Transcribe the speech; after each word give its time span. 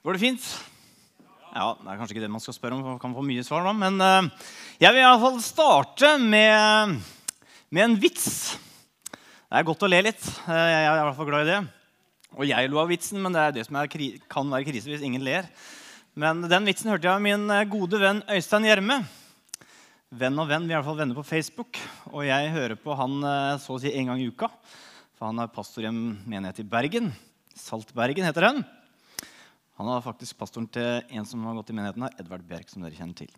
Går 0.00 0.16
det 0.16 0.22
fint? 0.22 0.44
Ja, 1.52 1.74
Det 1.76 1.84
er 1.84 1.98
kanskje 2.00 2.14
ikke 2.14 2.22
det 2.24 2.32
man 2.32 2.40
skal 2.40 2.54
spørre 2.56 2.72
om. 2.72 2.80
man 2.80 2.98
kan 2.98 3.12
få 3.12 3.20
mye 3.20 3.42
svar 3.44 3.66
da, 3.66 3.72
Men 3.76 4.00
uh, 4.00 4.30
jeg 4.80 4.94
vil 4.96 5.02
i 5.02 5.20
fall 5.20 5.36
starte 5.44 6.16
med, 6.16 7.02
med, 7.68 7.82
en 7.84 7.96
vits. 8.00 8.56
Det 9.12 9.58
er 9.60 9.66
godt 9.68 9.84
å 9.84 9.90
le 9.92 9.98
litt. 10.06 10.22
Uh, 10.46 10.56
jeg 10.56 10.86
er 10.86 11.02
i 11.02 11.04
hvert 11.04 11.18
fall 11.18 11.28
glad 11.28 11.44
i 11.44 11.50
det. 11.50 11.60
Og 12.32 12.48
jeg 12.48 12.72
lo 12.72 12.80
av 12.80 12.88
vitsen, 12.88 13.20
men 13.20 13.36
det 13.36 13.44
er 13.44 13.52
det 13.58 13.66
som 13.68 13.76
er, 13.76 13.92
kan 14.32 14.48
være 14.48 14.70
krise 14.70 14.88
hvis 14.88 15.04
ingen 15.04 15.20
ler. 15.26 15.52
Men 16.16 16.48
den 16.48 16.64
vitsen 16.64 16.94
hørte 16.94 17.04
jeg 17.04 17.18
av 17.18 17.20
min 17.20 17.44
eh, 17.52 17.68
gode 17.68 18.00
venn 18.00 18.24
Øystein 18.24 18.70
Gjerme. 18.70 19.02
Venn 20.16 20.40
og 20.40 20.48
venn, 20.48 20.64
vi 20.64 20.72
er 20.72 20.78
i 20.78 20.80
hvert 20.80 20.88
fall 20.88 21.00
venner 21.04 21.20
på 21.20 21.28
Facebook. 21.28 21.76
Og 22.08 22.24
jeg 22.24 22.56
hører 22.56 22.80
på 22.80 22.96
han 22.96 23.20
så 23.60 23.76
å 23.76 23.82
si 23.82 23.92
en 23.92 24.14
gang 24.14 24.24
i 24.24 24.32
uka. 24.32 24.48
For 25.18 25.28
han 25.28 25.44
er 25.44 25.52
pastor 25.52 25.84
i 25.84 25.92
en 25.92 26.04
menighet 26.24 26.64
i 26.64 26.70
Bergen. 26.72 27.12
Saltbergen 27.52 28.30
heter 28.30 28.48
den. 28.48 28.68
Han 29.80 29.86
var 29.88 30.02
faktisk 30.04 30.36
pastoren 30.36 30.66
til 30.68 31.06
en 31.08 31.24
som 31.24 31.44
har 31.48 31.54
gått 31.56 31.70
i 31.72 31.74
menigheten 31.78 32.02
her, 32.04 32.12
Edvard 32.20 32.42
Bjerk. 32.44 32.68
som 32.68 32.82
dere 32.84 32.92
kjenner 32.92 33.16
til. 33.16 33.30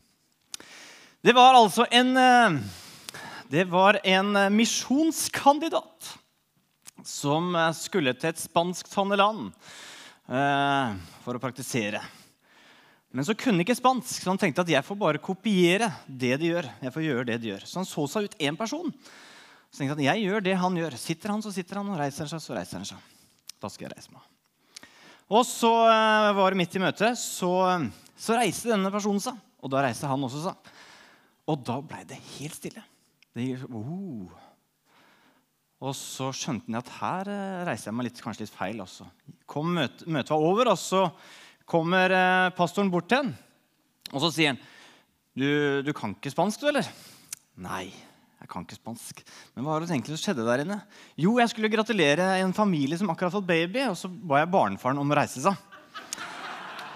Det 1.23 1.35
var 1.37 1.55
altså 1.55 1.87
en, 1.87 2.17
eh, 2.17 2.57
det 3.47 3.65
var 3.71 4.01
en 4.03 4.35
eh, 4.37 4.51
misjonskandidat 4.51 6.09
som 7.07 7.55
eh, 7.55 7.71
skulle 7.79 8.17
til 8.19 8.33
et 8.33 8.43
spansktalende 8.43 9.21
land 9.21 9.53
for 11.23 11.37
å 11.37 11.43
praktisere. 11.43 12.03
Men 13.15 13.25
så 13.27 13.39
kunne 13.39 13.63
ikke 13.63 13.79
spansk, 13.79 14.11
så 14.25 14.33
han 14.33 14.43
tenkte 14.43 14.67
at 14.67 14.75
jeg 14.75 14.87
får 14.87 14.99
bare 14.99 15.23
kopiere 15.23 15.93
det 16.09 16.41
de 16.43 16.51
gjør. 16.57 16.73
Jeg 16.83 16.95
får 16.95 17.07
gjøre 17.07 17.29
det 17.31 17.39
de 17.39 17.53
gjør. 17.53 17.67
Så 17.69 17.83
han 17.85 17.87
så 17.87 18.09
seg 18.09 18.27
ut 18.27 18.39
én 18.43 18.59
person. 18.59 18.91
Så 19.71 19.79
tenkte 19.79 19.95
han 19.95 20.07
jeg 20.09 20.27
gjør 20.27 20.43
det 20.51 20.59
han 20.59 20.83
gjør. 20.83 20.99
Sitter 20.99 21.37
han, 21.37 21.43
så 21.43 21.55
sitter 21.55 21.85
han, 21.85 21.95
og 21.95 22.03
reiser 22.03 22.27
han 22.27 22.35
seg, 22.35 22.43
så 22.43 22.59
reiser 22.59 22.81
han 22.81 22.95
seg. 22.97 23.11
Da 23.63 23.71
skal 23.71 23.91
jeg 23.91 23.95
reise 23.95 24.11
meg. 24.11 24.32
Og 25.33 25.47
så 25.49 25.71
uh, 25.89 26.31
var 26.37 26.53
det 26.53 26.61
midt 26.61 26.77
i 26.77 26.83
møtet, 26.83 27.17
så, 27.17 27.53
så, 28.13 28.37
reiste 28.37 28.73
denne 28.73 28.93
personen 28.93 29.23
seg. 29.23 29.39
Og 29.65 29.73
da 29.73 29.85
reiste 29.87 30.11
han 30.11 30.27
også 30.27 30.43
seg. 30.45 30.73
Og 31.49 31.63
da 31.65 31.79
blei 31.81 32.03
det 32.09 32.19
helt 32.35 32.59
stille. 32.59 32.83
Det 33.33 33.47
gikk, 33.47 33.65
oh. 33.73 34.35
Og 35.83 35.97
så 35.99 36.29
skjønte 36.37 36.69
han 36.69 36.79
at 36.83 36.93
her 37.01 37.31
reiste 37.31 37.71
reiser 37.71 37.91
jeg 37.91 37.97
meg 37.99 38.11
litt, 38.11 38.21
kanskje 38.23 38.45
litt 38.45 38.55
feil. 38.55 38.85
også. 38.85 39.09
Kom, 39.49 39.73
møte, 39.79 40.07
møtet 40.07 40.35
var 40.35 40.45
over, 40.53 40.75
og 40.75 40.79
så 40.79 41.07
kommer 41.67 42.13
uh, 42.13 42.53
pastoren 42.59 42.93
bort 42.93 43.09
til 43.09 43.25
ham. 43.25 43.33
Og 44.13 44.21
så 44.27 44.35
sier 44.35 44.53
han, 44.53 44.63
du, 45.33 45.81
du 45.87 45.95
kan 45.97 46.13
ikke 46.13 46.35
spansk, 46.35 46.61
du, 46.61 46.69
eller? 46.75 46.93
Nei. 47.65 47.87
Jeg 48.43 48.51
kan 48.51 48.65
ikke 48.67 48.75
spansk. 48.75 49.21
Men 49.55 49.63
hva 49.63 49.77
var 49.77 49.85
det 49.85 49.93
egentlig 49.93 50.17
som 50.17 50.23
skjedde 50.25 50.47
der 50.49 50.65
inne? 50.65 50.81
Jo, 51.15 51.37
jeg 51.39 51.53
skulle 51.53 51.71
gratulere 51.71 52.25
en 52.43 52.55
familie 52.57 52.99
som 52.99 53.11
akkurat 53.13 53.35
fått 53.37 53.47
baby, 53.47 53.85
og 53.87 53.95
så 54.01 54.11
ba 54.11 54.41
jeg 54.41 54.51
barnefaren 54.51 54.99
om 54.99 55.15
å 55.15 55.19
reise 55.21 55.43
seg. 55.45 55.55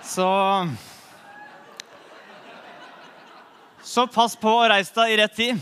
Så 0.07 0.27
Så 3.87 4.09
pass 4.11 4.35
på 4.35 4.51
å 4.51 4.67
reise 4.67 4.91
deg 4.99 5.15
i 5.15 5.17
rett 5.21 5.37
tid. 5.39 5.61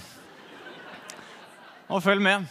Og 1.92 2.00
følg 2.02 2.24
med. 2.24 2.48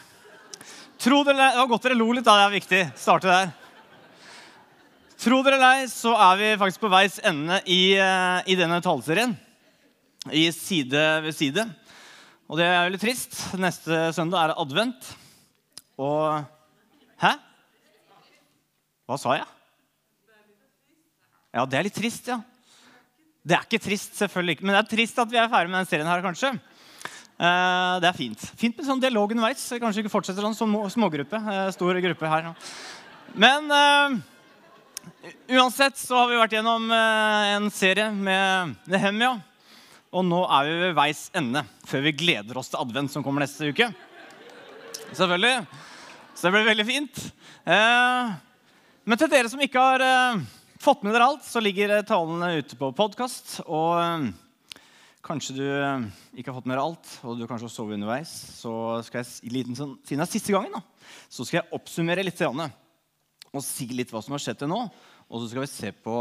Tro 1.02 1.24
Det 1.26 1.34
var 1.34 1.68
godt 1.68 1.88
dere 1.90 1.98
lo 1.98 2.12
litt. 2.14 2.24
da, 2.24 2.38
Det 2.38 2.46
er 2.46 2.60
viktig. 2.60 2.82
Starte 2.96 3.28
der. 3.28 3.54
Tro 5.18 5.42
dere 5.42 5.58
eller 5.58 5.82
ei, 5.82 5.88
så 5.90 6.14
er 6.14 6.38
vi 6.38 6.52
faktisk 6.62 6.84
på 6.84 6.92
veis 6.94 7.18
ende 7.24 7.62
i, 7.66 7.96
eh, 7.98 8.42
i 8.46 8.56
denne 8.56 8.82
taleserien. 8.84 9.36
I 10.32 10.52
Side 10.52 11.24
ved 11.24 11.34
side. 11.34 11.66
Og 12.54 12.60
det 12.60 12.68
er 12.70 12.84
veldig 12.86 13.00
trist. 13.02 13.32
Neste 13.58 14.12
søndag 14.14 14.44
er 14.44 14.52
det 14.52 14.62
advent. 14.62 15.08
Og 15.98 16.44
Hæ? 17.18 17.32
Hva 19.10 19.16
sa 19.18 19.38
jeg? 19.40 19.48
Ja, 21.50 21.64
det 21.66 21.80
er 21.80 21.88
litt 21.88 21.96
trist, 21.98 22.28
ja. 22.30 22.38
Det 23.42 23.56
er 23.58 23.66
ikke 23.66 23.82
trist, 23.82 24.14
selvfølgelig 24.20 24.58
ikke. 24.60 24.68
Men 24.68 24.76
det 24.76 24.82
er 24.84 24.92
trist 24.92 25.18
at 25.24 25.32
vi 25.32 25.40
er 25.42 25.50
ferdig 25.50 25.72
med 25.74 25.82
den 25.82 25.90
serien 25.90 26.10
her, 26.12 26.22
kanskje. 26.22 26.52
Eh, 26.54 27.96
det 28.04 28.12
er 28.12 28.20
fint. 28.20 28.44
Fint 28.62 28.78
med 28.78 28.86
sånn 28.86 29.02
dialog 29.02 29.34
underveis. 29.34 29.64
Kanskje 29.82 30.04
ikke 30.04 30.14
fortsetter 30.14 30.46
sånn 30.46 30.94
smågruppe. 30.94 31.40
Eh, 31.56 31.72
stor 31.74 32.02
gruppe 32.06 32.34
her. 32.36 32.52
Men 33.34 33.74
uh, 33.74 34.20
uansett 35.58 35.98
så 35.98 36.22
har 36.22 36.30
vi 36.30 36.38
vært 36.38 36.54
gjennom 36.54 36.86
en 36.94 37.72
serie 37.74 38.12
med 38.14 38.78
Nehemia. 38.86 39.40
Og 40.14 40.22
nå 40.28 40.44
er 40.46 40.68
vi 40.68 40.74
ved 40.78 40.92
veis 40.98 41.24
ende 41.34 41.64
før 41.90 42.04
vi 42.06 42.12
gleder 42.14 42.58
oss 42.60 42.68
til 42.70 42.78
advent, 42.84 43.10
som 43.10 43.24
kommer 43.26 43.42
neste 43.42 43.72
uke. 43.74 43.88
Selvfølgelig. 45.10 45.64
Så 46.34 46.46
det 46.46 46.52
blir 46.54 46.68
veldig 46.68 46.86
fint. 46.86 47.22
Eh, 47.66 48.34
men 49.10 49.20
til 49.20 49.32
dere 49.32 49.50
som 49.50 49.64
ikke 49.66 49.82
har 49.82 50.04
eh, 50.06 50.44
fått 50.84 51.02
med 51.02 51.16
dere 51.16 51.32
alt, 51.32 51.48
så 51.48 51.64
ligger 51.64 51.96
talene 52.06 52.52
ute 52.60 52.78
på 52.78 52.92
podkast. 52.94 53.56
Og 53.66 53.98
eh, 54.04 54.28
kanskje 55.26 55.58
du 55.58 55.66
eh, 55.66 56.06
ikke 56.38 56.52
har 56.52 56.60
fått 56.60 56.70
med 56.70 56.76
dere 56.76 56.86
alt, 56.92 57.16
og 57.26 57.42
du 57.42 57.48
kanskje 57.50 57.72
har 57.72 57.74
sovet 57.74 57.98
underveis, 57.98 58.36
så 58.60 58.76
skal 59.08 59.24
jeg, 59.24 59.52
liten, 59.56 59.80
sånn, 59.80 59.98
siden 60.06 60.22
det 60.22 60.28
er 60.28 60.34
siste 60.36 60.54
gangen, 60.54 60.78
da, 60.78 61.10
så 61.26 61.42
skal 61.42 61.64
jeg 61.64 61.80
oppsummere 61.80 62.28
litt 62.28 62.46
og 62.46 63.62
si 63.66 63.90
litt 63.94 64.14
hva 64.14 64.22
som 64.22 64.38
har 64.38 64.46
skjedd 64.46 64.62
til 64.62 64.70
nå. 64.70 64.80
Og 65.26 65.42
så 65.42 65.50
skal 65.50 65.66
vi 65.66 65.74
se 65.74 65.92
på 66.06 66.16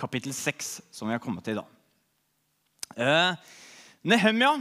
kapittel 0.00 0.32
6, 0.36 0.74
som 0.92 1.12
vi 1.12 1.16
har 1.16 1.22
kommet 1.24 1.44
til 1.44 1.58
i 1.58 1.60
dag. 1.60 1.71
Eh, 2.96 3.34
Nehemja 4.02 4.52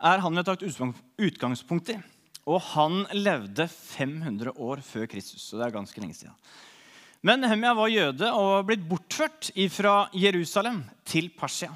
er 0.00 0.22
han 0.22 0.34
vi 0.34 0.42
har 0.42 0.48
tatt 0.48 0.64
utgangspunkt 0.64 1.92
i. 1.92 1.98
Og 2.48 2.60
han 2.72 3.04
levde 3.14 3.66
500 3.68 4.54
år 4.56 4.82
før 4.84 5.06
Kristus. 5.10 5.42
så 5.44 5.58
det 5.58 5.68
er 5.68 5.76
ganske 5.76 6.00
lenge 6.00 6.16
siden. 6.16 6.34
Men 7.22 7.42
Nehemja 7.44 7.74
var 7.76 7.92
jøde 7.92 8.30
og 8.32 8.46
var 8.54 8.66
blitt 8.70 8.86
bortført 8.88 9.50
fra 9.70 10.08
Jerusalem 10.16 10.82
til 11.04 11.28
Persia. 11.36 11.70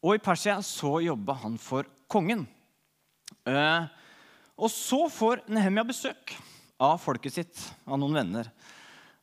Og 0.00 0.16
i 0.16 0.22
Persia 0.22 0.60
så 0.62 1.00
jobba 1.02 1.34
han 1.42 1.58
for 1.58 1.88
kongen. 2.08 2.46
Eh, 3.46 3.86
og 4.56 4.70
så 4.70 5.08
får 5.10 5.44
Nehemja 5.50 5.84
besøk 5.88 6.36
av 6.80 7.00
folket 7.02 7.34
sitt, 7.34 7.64
av 7.86 7.98
noen 8.00 8.20
venner. 8.22 8.50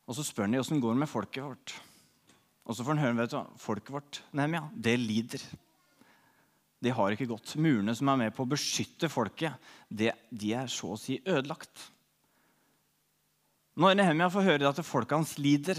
Og 0.06 0.16
så 0.16 0.24
spør 0.24 0.46
han 0.46 0.54
dem 0.54 0.62
åssen 0.62 0.82
går 0.82 0.96
med 0.98 1.10
folket 1.10 1.42
vårt. 1.42 1.74
Og 2.68 2.76
så 2.76 2.84
får 2.84 2.94
han 2.94 3.02
høre 3.06 3.18
vet 3.22 3.32
du, 3.32 3.56
folket 3.60 3.94
vårt 3.94 4.20
Nehemja, 4.36 4.66
det 4.76 4.98
lider 5.00 5.42
det 6.82 6.94
har 6.94 7.14
ikke 7.14 7.28
gått. 7.30 7.56
Murene 7.58 7.94
som 7.96 8.10
er 8.12 8.20
med 8.22 8.34
på 8.34 8.44
å 8.44 8.50
beskytte 8.50 9.10
folket, 9.10 9.54
det, 9.88 10.12
de 10.30 10.52
er 10.60 10.70
så 10.70 10.94
å 10.94 11.00
si 11.00 11.18
ødelagt. 11.24 11.88
Når 13.78 13.98
Nehemia 13.98 14.30
får 14.30 14.46
høre 14.46 14.70
at 14.70 14.82
folket 14.86 15.16
hans 15.18 15.36
lider, 15.38 15.78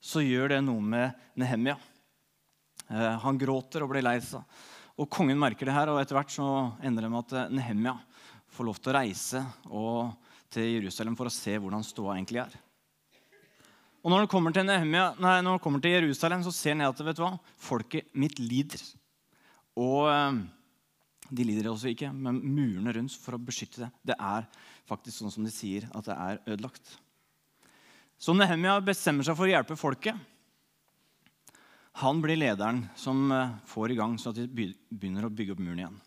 så 0.00 0.22
gjør 0.24 0.54
det 0.54 0.60
noe 0.66 0.82
med 0.82 1.18
Nehemia. 1.38 1.76
Eh, 2.88 3.16
han 3.22 3.38
gråter 3.38 3.84
og 3.84 3.92
blir 3.92 4.06
lei 4.06 4.16
seg. 4.24 4.42
Og 5.00 5.08
Kongen 5.12 5.38
merker 5.40 5.68
det 5.68 5.74
her, 5.76 5.90
og 5.92 6.00
etter 6.00 6.18
hvert 6.18 6.32
så 6.34 6.46
ender 6.82 7.06
det 7.06 7.12
med 7.12 7.22
at 7.26 7.36
eh, 7.36 7.52
Nehemia 7.58 7.94
får 8.50 8.66
lov 8.66 8.80
til 8.80 8.90
å 8.90 8.96
reise 8.96 9.44
til 10.50 10.72
Jerusalem 10.76 11.14
for 11.18 11.30
å 11.30 11.34
se 11.34 11.54
hvordan 11.54 11.86
ståa 11.86 12.16
egentlig 12.16 12.42
er. 12.42 12.56
Og 14.00 14.10
Når 14.10 14.24
han 14.24 14.30
kommer 14.32 14.54
til, 14.56 14.64
Nehemia, 14.66 15.10
nei, 15.20 15.36
når 15.44 15.58
han 15.58 15.62
kommer 15.62 15.82
til 15.84 15.92
Jerusalem, 15.92 16.42
så 16.42 16.52
ser 16.54 16.74
han 16.74 16.86
at 16.88 17.02
vet 17.04 17.18
du 17.18 17.22
hva? 17.22 17.34
folket 17.60 18.08
mitt 18.16 18.38
lider. 18.40 18.80
Og 19.78 20.08
eh, 20.10 20.40
de 21.30 21.46
lider 21.46 21.70
også 21.70 21.92
ikke, 21.92 22.10
men 22.10 22.40
murene 22.42 22.94
rundt 22.96 23.14
for 23.22 23.36
å 23.36 23.42
beskytte 23.42 23.84
det, 23.84 23.90
det 24.10 24.16
er 24.18 24.48
faktisk 24.90 25.20
sånn 25.20 25.32
som 25.34 25.46
de 25.46 25.52
sier, 25.54 25.86
at 25.94 26.08
det 26.08 26.16
er 26.16 26.42
ødelagt. 26.48 26.96
Så 28.20 28.34
Nehemia 28.36 28.74
bestemmer 28.84 29.24
seg 29.24 29.38
for 29.38 29.46
å 29.46 29.52
hjelpe 29.52 29.78
folket. 29.78 30.18
Han 32.02 32.20
blir 32.22 32.38
lederen 32.38 32.84
som 32.98 33.30
eh, 33.34 33.56
får 33.70 33.94
i 33.94 33.98
gang 33.98 34.16
så 34.20 34.32
at 34.32 34.40
de 34.42 34.70
begynner 34.90 35.26
å 35.26 35.32
bygge 35.32 35.54
opp 35.54 35.62
muren 35.62 35.84
igjen. 35.84 36.00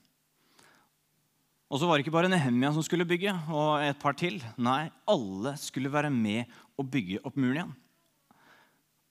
Og 1.74 1.80
så 1.82 1.88
var 1.90 1.98
det 1.98 2.06
ikke 2.06 2.14
bare 2.14 2.30
Nehemia 2.30 2.70
som 2.76 2.86
skulle 2.86 3.08
bygge, 3.10 3.32
og 3.50 3.82
et 3.82 3.98
par 4.02 4.14
til. 4.18 4.38
Nei, 4.62 4.92
alle 5.10 5.56
skulle 5.58 5.90
være 5.90 6.12
med 6.14 6.52
å 6.78 6.86
bygge 6.86 7.24
opp 7.26 7.40
muren 7.40 7.58
igjen. 7.58 7.74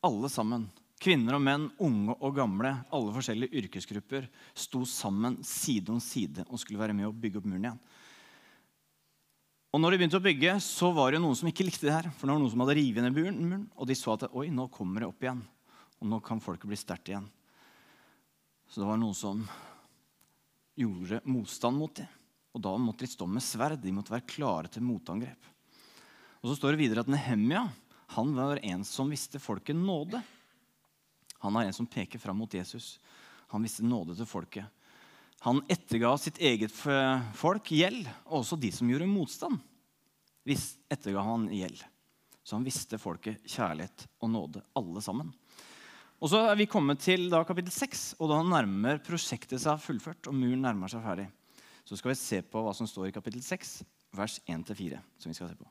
Alle 0.07 0.31
sammen. 0.31 0.69
Kvinner 1.03 1.35
og 1.35 1.43
menn, 1.43 1.65
unge 1.83 2.15
og 2.23 2.37
gamle, 2.37 2.77
alle 2.95 3.15
forskjellige 3.15 3.59
yrkesgrupper 3.59 4.29
sto 4.55 4.85
sammen 4.87 5.41
side 5.47 5.91
om 5.91 5.99
side 6.03 6.45
og 6.47 6.61
skulle 6.63 6.79
være 6.79 6.95
med 6.95 7.09
å 7.09 7.15
bygge 7.17 7.41
opp 7.41 7.49
muren 7.51 7.67
igjen. 7.67 7.81
Og 9.73 9.81
når 9.81 9.95
de 9.95 9.99
begynte 10.03 10.21
å 10.21 10.23
bygge, 10.23 10.55
så 10.61 10.91
var 10.95 11.15
det 11.15 11.23
noen 11.25 11.35
som 11.39 11.49
ikke 11.49 11.65
likte 11.65 11.89
det 11.89 11.95
her. 11.97 12.11
For 12.13 12.29
det 12.29 12.35
var 12.35 12.43
noen 12.43 12.53
som 12.53 12.63
hadde 12.63 12.77
revet 12.77 13.07
ned 13.07 13.17
muren, 13.17 13.63
og 13.73 13.89
de 13.89 13.97
så 13.97 14.15
at 14.15 14.29
oi, 14.31 14.51
nå 14.53 14.67
kommer 14.71 15.03
det 15.03 15.09
opp 15.09 15.25
igjen. 15.25 15.41
Og 16.03 16.11
nå 16.11 16.19
kan 16.23 16.43
folket 16.45 16.69
bli 16.69 16.77
sterkt 16.79 17.09
igjen. 17.09 17.25
Så 18.69 18.83
det 18.83 18.89
var 18.89 19.01
noen 19.01 19.17
som 19.17 19.41
gjorde 20.79 21.23
motstand 21.25 21.81
mot 21.81 21.95
dem. 21.97 22.11
Og 22.53 22.63
da 22.63 22.75
måtte 22.77 23.07
de 23.07 23.11
stå 23.11 23.27
med 23.27 23.45
sverd. 23.45 23.81
De 23.81 23.95
måtte 23.97 24.13
være 24.13 24.29
klare 24.29 24.69
til 24.71 24.85
motangrep. 24.85 25.51
Og 26.43 26.51
så 26.51 26.59
står 26.59 26.75
det 26.75 26.83
videre 26.85 27.05
at 27.07 27.11
Nehemia 27.11 27.65
han 28.13 28.37
var 28.37 28.61
en 28.61 28.85
som 28.85 29.09
visste 29.09 29.41
folket 29.41 29.79
nåde. 29.79 30.21
Han 31.43 31.59
er 31.59 31.69
en 31.69 31.77
som 31.77 31.89
peker 31.91 32.23
fram 32.23 32.39
mot 32.39 32.55
Jesus. 32.55 32.97
Han 33.53 33.65
viste 33.65 33.85
nåde 33.85 34.17
til 34.19 34.29
folket. 34.29 34.67
Han 35.43 35.59
etterga 35.71 36.15
sitt 36.23 36.39
eget 36.39 36.71
folk 36.73 37.73
gjeld, 37.75 38.07
og 38.29 38.45
også 38.45 38.59
de 38.63 38.71
som 38.75 38.91
gjorde 38.91 39.11
motstand. 39.11 39.59
Hvis 40.47 40.77
etterga 40.91 41.25
han 41.27 41.49
gjeld. 41.51 41.83
Så 42.43 42.57
han 42.57 42.67
visste 42.67 42.99
folket 42.99 43.43
kjærlighet 43.47 44.07
og 44.23 44.31
nåde, 44.31 44.63
alle 44.79 45.03
sammen. 45.03 45.31
Og 46.23 46.31
så 46.31 46.45
er 46.47 46.59
vi 46.59 46.69
kommet 46.71 47.03
til 47.03 47.27
da, 47.31 47.43
kapittel 47.47 47.75
6, 47.75 48.03
og 48.23 48.31
da 48.31 48.39
nærmer 48.47 49.03
prosjektet 49.03 49.59
seg 49.63 49.83
fullført. 49.83 50.29
og 50.31 50.39
muren 50.39 50.63
nærmer 50.63 50.91
seg 50.91 51.03
ferdig. 51.03 51.27
Så 51.83 51.99
skal 51.99 52.13
vi 52.13 52.19
se 52.21 52.39
på 52.47 52.63
hva 52.63 52.75
som 52.79 52.87
står 52.87 53.09
i 53.09 53.15
kapittel 53.15 53.43
6, 53.43 53.81
vers 54.15 54.39
1-4. 54.47 55.01
som 55.19 55.31
vi 55.31 55.35
skal 55.35 55.51
se 55.51 55.59
på. 55.59 55.67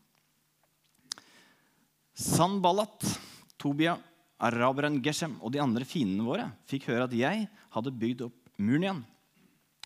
Sanballat, 2.12 3.08
Tobia, 3.58 3.96
araberen 4.42 5.00
Geshem 5.06 5.38
og 5.40 5.54
de 5.54 5.62
andre 5.62 5.86
fiendene 5.88 6.26
våre 6.26 6.50
fikk 6.70 6.90
høre 6.90 7.06
at 7.08 7.16
jeg 7.16 7.48
hadde 7.76 7.98
bygd 8.02 8.26
opp 8.28 8.38
muren 8.62 8.86
igjen, 8.86 9.02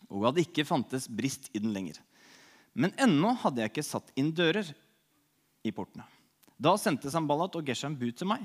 og 0.09 0.27
at 0.29 0.37
det 0.37 0.47
ikke 0.47 0.67
fantes 0.67 1.07
brist 1.11 1.49
i 1.53 1.61
den 1.61 1.73
lenger. 1.75 1.99
Men 2.75 2.95
ennå 2.99 3.33
hadde 3.43 3.63
jeg 3.63 3.71
ikke 3.71 3.87
satt 3.87 4.11
inn 4.19 4.33
dører 4.35 4.67
i 5.65 5.71
portene. 5.75 6.05
Da 6.55 6.75
sendte 6.79 7.11
Sambalat 7.11 7.55
og 7.57 7.67
Geshem 7.67 7.95
bud 7.99 8.15
til 8.19 8.29
meg. 8.31 8.43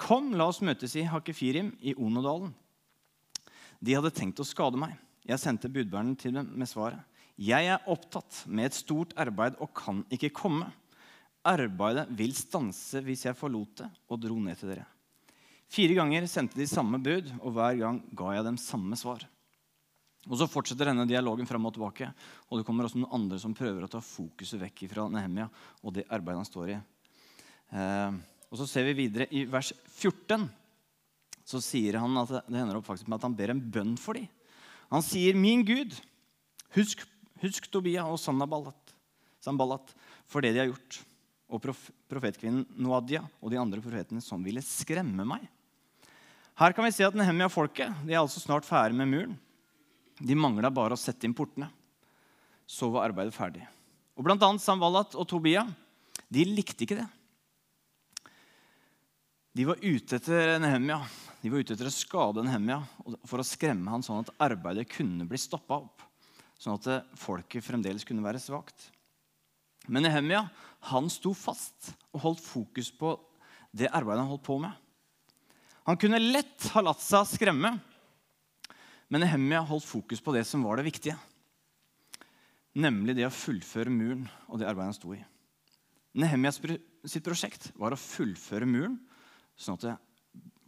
Kom, 0.00 0.32
la 0.36 0.48
oss 0.50 0.62
møtes 0.64 0.96
i 0.98 1.04
Hakefirim 1.08 1.72
i 1.84 1.94
Onodalen. 1.94 2.52
De 3.84 3.96
hadde 3.96 4.12
tenkt 4.14 4.40
å 4.40 4.46
skade 4.48 4.80
meg. 4.80 4.96
Jeg 5.24 5.40
sendte 5.40 5.70
budbæreren 5.72 6.16
til 6.20 6.34
dem 6.36 6.50
med 6.56 6.68
svaret. 6.68 7.00
Jeg 7.40 7.66
er 7.66 7.86
opptatt 7.90 8.44
med 8.46 8.68
et 8.68 8.76
stort 8.76 9.14
arbeid 9.18 9.56
og 9.62 9.72
kan 9.76 10.02
ikke 10.12 10.32
komme. 10.34 10.68
Arbeidet 11.44 12.06
vil 12.16 12.34
stanse 12.36 13.02
hvis 13.04 13.26
jeg 13.26 13.38
forlot 13.38 13.82
det 13.82 13.88
og 14.08 14.20
dro 14.22 14.38
ned 14.40 14.60
til 14.60 14.72
dere. 14.72 14.86
Fire 15.74 15.94
ganger 15.96 16.26
sendte 16.30 16.60
de 16.60 16.68
samme 16.70 17.00
bud, 17.02 17.32
og 17.42 17.54
hver 17.56 17.78
gang 17.80 17.96
ga 18.14 18.36
jeg 18.36 18.46
dem 18.46 18.58
samme 18.60 18.94
svar. 18.98 19.24
Og 20.24 20.38
Så 20.38 20.46
fortsetter 20.48 20.88
denne 20.88 21.06
dialogen 21.08 21.48
fram 21.48 21.66
og 21.66 21.74
tilbake. 21.74 22.08
Og 22.48 22.60
det 22.60 22.66
kommer 22.66 22.86
også 22.86 23.00
noen 23.00 23.16
andre 23.18 23.38
som 23.42 23.56
prøver 23.56 23.84
å 23.84 23.90
ta 23.90 24.00
fokuset 24.00 24.60
vekk 24.62 24.86
fra 24.92 25.08
Nehemia 25.10 25.48
og 25.82 25.96
det 25.96 26.06
arbeidet 26.08 26.40
han 26.40 26.48
står 26.48 26.70
i. 26.72 26.78
Eh, 27.74 28.20
og 28.48 28.60
Så 28.60 28.68
ser 28.70 28.86
vi 28.86 29.00
videre 29.02 29.26
i 29.34 29.44
vers 29.50 29.72
14. 29.98 30.46
Så 31.44 31.60
sier 31.60 31.98
han 32.00 32.22
at 32.22 32.30
det 32.46 32.56
hender 32.56 32.78
opp 32.78 32.86
faktisk 32.86 33.10
med 33.10 33.18
at 33.18 33.26
han 33.26 33.36
ber 33.36 33.52
en 33.52 33.60
bønn 33.60 33.96
for 34.00 34.14
dem. 34.14 34.28
Han 34.92 35.02
sier, 35.02 35.34
'Min 35.34 35.64
Gud, 35.64 35.92
husk, 36.76 37.02
husk 37.42 37.66
Tobia 37.66 38.06
og 38.06 38.18
Sannaballat, 38.18 38.94
for 40.26 40.40
det 40.40 40.54
de 40.54 40.60
har 40.60 40.70
gjort.' 40.70 41.02
Og 41.50 41.60
prof, 41.60 41.90
profetkvinnen 42.08 42.64
Noadia 42.80 43.20
og 43.42 43.50
de 43.50 43.58
andre 43.60 43.82
profetene 43.82 44.22
som 44.22 44.42
ville 44.42 44.62
skremme 44.62 45.26
meg. 45.26 45.44
Her 46.54 46.74
kan 46.74 46.86
vi 46.86 46.92
se 46.94 47.06
at 47.06 47.16
Nehemia-folket 47.18 48.06
er 48.06 48.20
altså 48.20 48.38
snart 48.42 48.66
ferdig 48.66 48.94
med 48.98 49.10
muren. 49.10 49.34
De 50.22 50.36
mangla 50.38 50.70
bare 50.70 50.94
å 50.94 51.00
sette 51.00 51.26
inn 51.26 51.34
portene. 51.34 51.66
Så 52.66 52.86
var 52.94 53.08
arbeidet 53.08 53.34
ferdig. 53.34 53.64
Og 54.14 54.22
Blant 54.22 54.42
annet 54.46 54.62
Sambalat 54.62 55.16
og 55.18 55.26
Tobia 55.28 55.66
de 56.30 56.44
likte 56.46 56.86
ikke 56.86 57.00
det. 57.00 57.08
De 59.54 59.66
var 59.66 59.82
ute 59.82 60.18
etter 60.18 60.56
Nehemia. 60.62 61.00
De 61.42 61.50
var 61.50 61.62
ute 61.62 61.74
etter 61.74 61.90
å 61.90 61.94
skade 61.94 62.42
Nehemia 62.46 62.80
for 63.26 63.42
å 63.42 63.46
skremme 63.46 63.90
han 63.90 64.02
sånn 64.02 64.22
at 64.22 64.32
arbeidet 64.46 64.88
kunne 64.94 65.26
bli 65.30 65.38
stoppa 65.38 65.78
opp. 65.82 66.06
Sånn 66.58 66.78
at 66.78 67.10
folket 67.18 67.66
fremdeles 67.66 68.06
kunne 68.06 68.24
være 68.24 68.42
svakt. 68.42 68.88
Men 69.90 70.06
Nehemia 70.06 70.46
han 70.90 71.10
sto 71.12 71.34
fast 71.36 71.92
og 72.14 72.22
holdt 72.24 72.42
fokus 72.46 72.94
på 72.94 73.16
det 73.74 73.90
arbeidet 73.90 74.22
han 74.22 74.30
holdt 74.30 74.46
på 74.46 74.58
med. 74.62 74.72
Han 75.84 75.98
kunne 76.00 76.20
lett 76.22 76.70
ha 76.72 76.82
latt 76.84 77.02
seg 77.04 77.28
skremme 77.28 77.74
men 79.14 79.22
Nehemia 79.22 79.60
holdt 79.62 79.86
fokus 79.86 80.22
på 80.24 80.32
det 80.34 80.44
som 80.48 80.64
var 80.66 80.80
det 80.80 80.88
viktige. 80.88 81.16
Nemlig 82.74 83.14
det 83.14 83.28
å 83.28 83.34
fullføre 83.34 83.92
muren 83.92 84.24
og 84.48 84.58
det 84.58 84.66
arbeidet 84.66 84.90
han 84.90 84.96
sto 84.96 85.12
i. 85.14 85.20
Nehemias 86.18 86.58
sitt 86.58 87.22
prosjekt 87.26 87.68
var 87.78 87.94
å 87.94 88.00
fullføre 88.00 88.66
muren, 88.66 88.96
sånn 89.54 89.78
at 89.78 90.02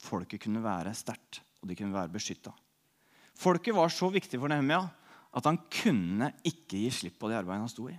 folket 0.02 0.42
kunne 0.44 0.62
være 0.62 0.94
sterkt 0.94 1.40
og 1.62 1.70
de 1.70 1.78
kunne 1.78 1.96
være 1.96 2.12
beskytta. 2.14 2.52
Folket 3.36 3.74
var 3.74 3.90
så 3.90 4.12
viktig 4.14 4.38
for 4.38 4.52
Nehemia 4.52 4.84
at 5.36 5.48
han 5.48 5.58
kunne 5.66 6.30
ikke 6.46 6.84
gi 6.84 6.92
slipp 6.94 7.18
på 7.20 7.30
det 7.30 7.40
arbeidet 7.40 7.66
han 7.66 7.72
sto 7.72 7.88
i. 7.90 7.96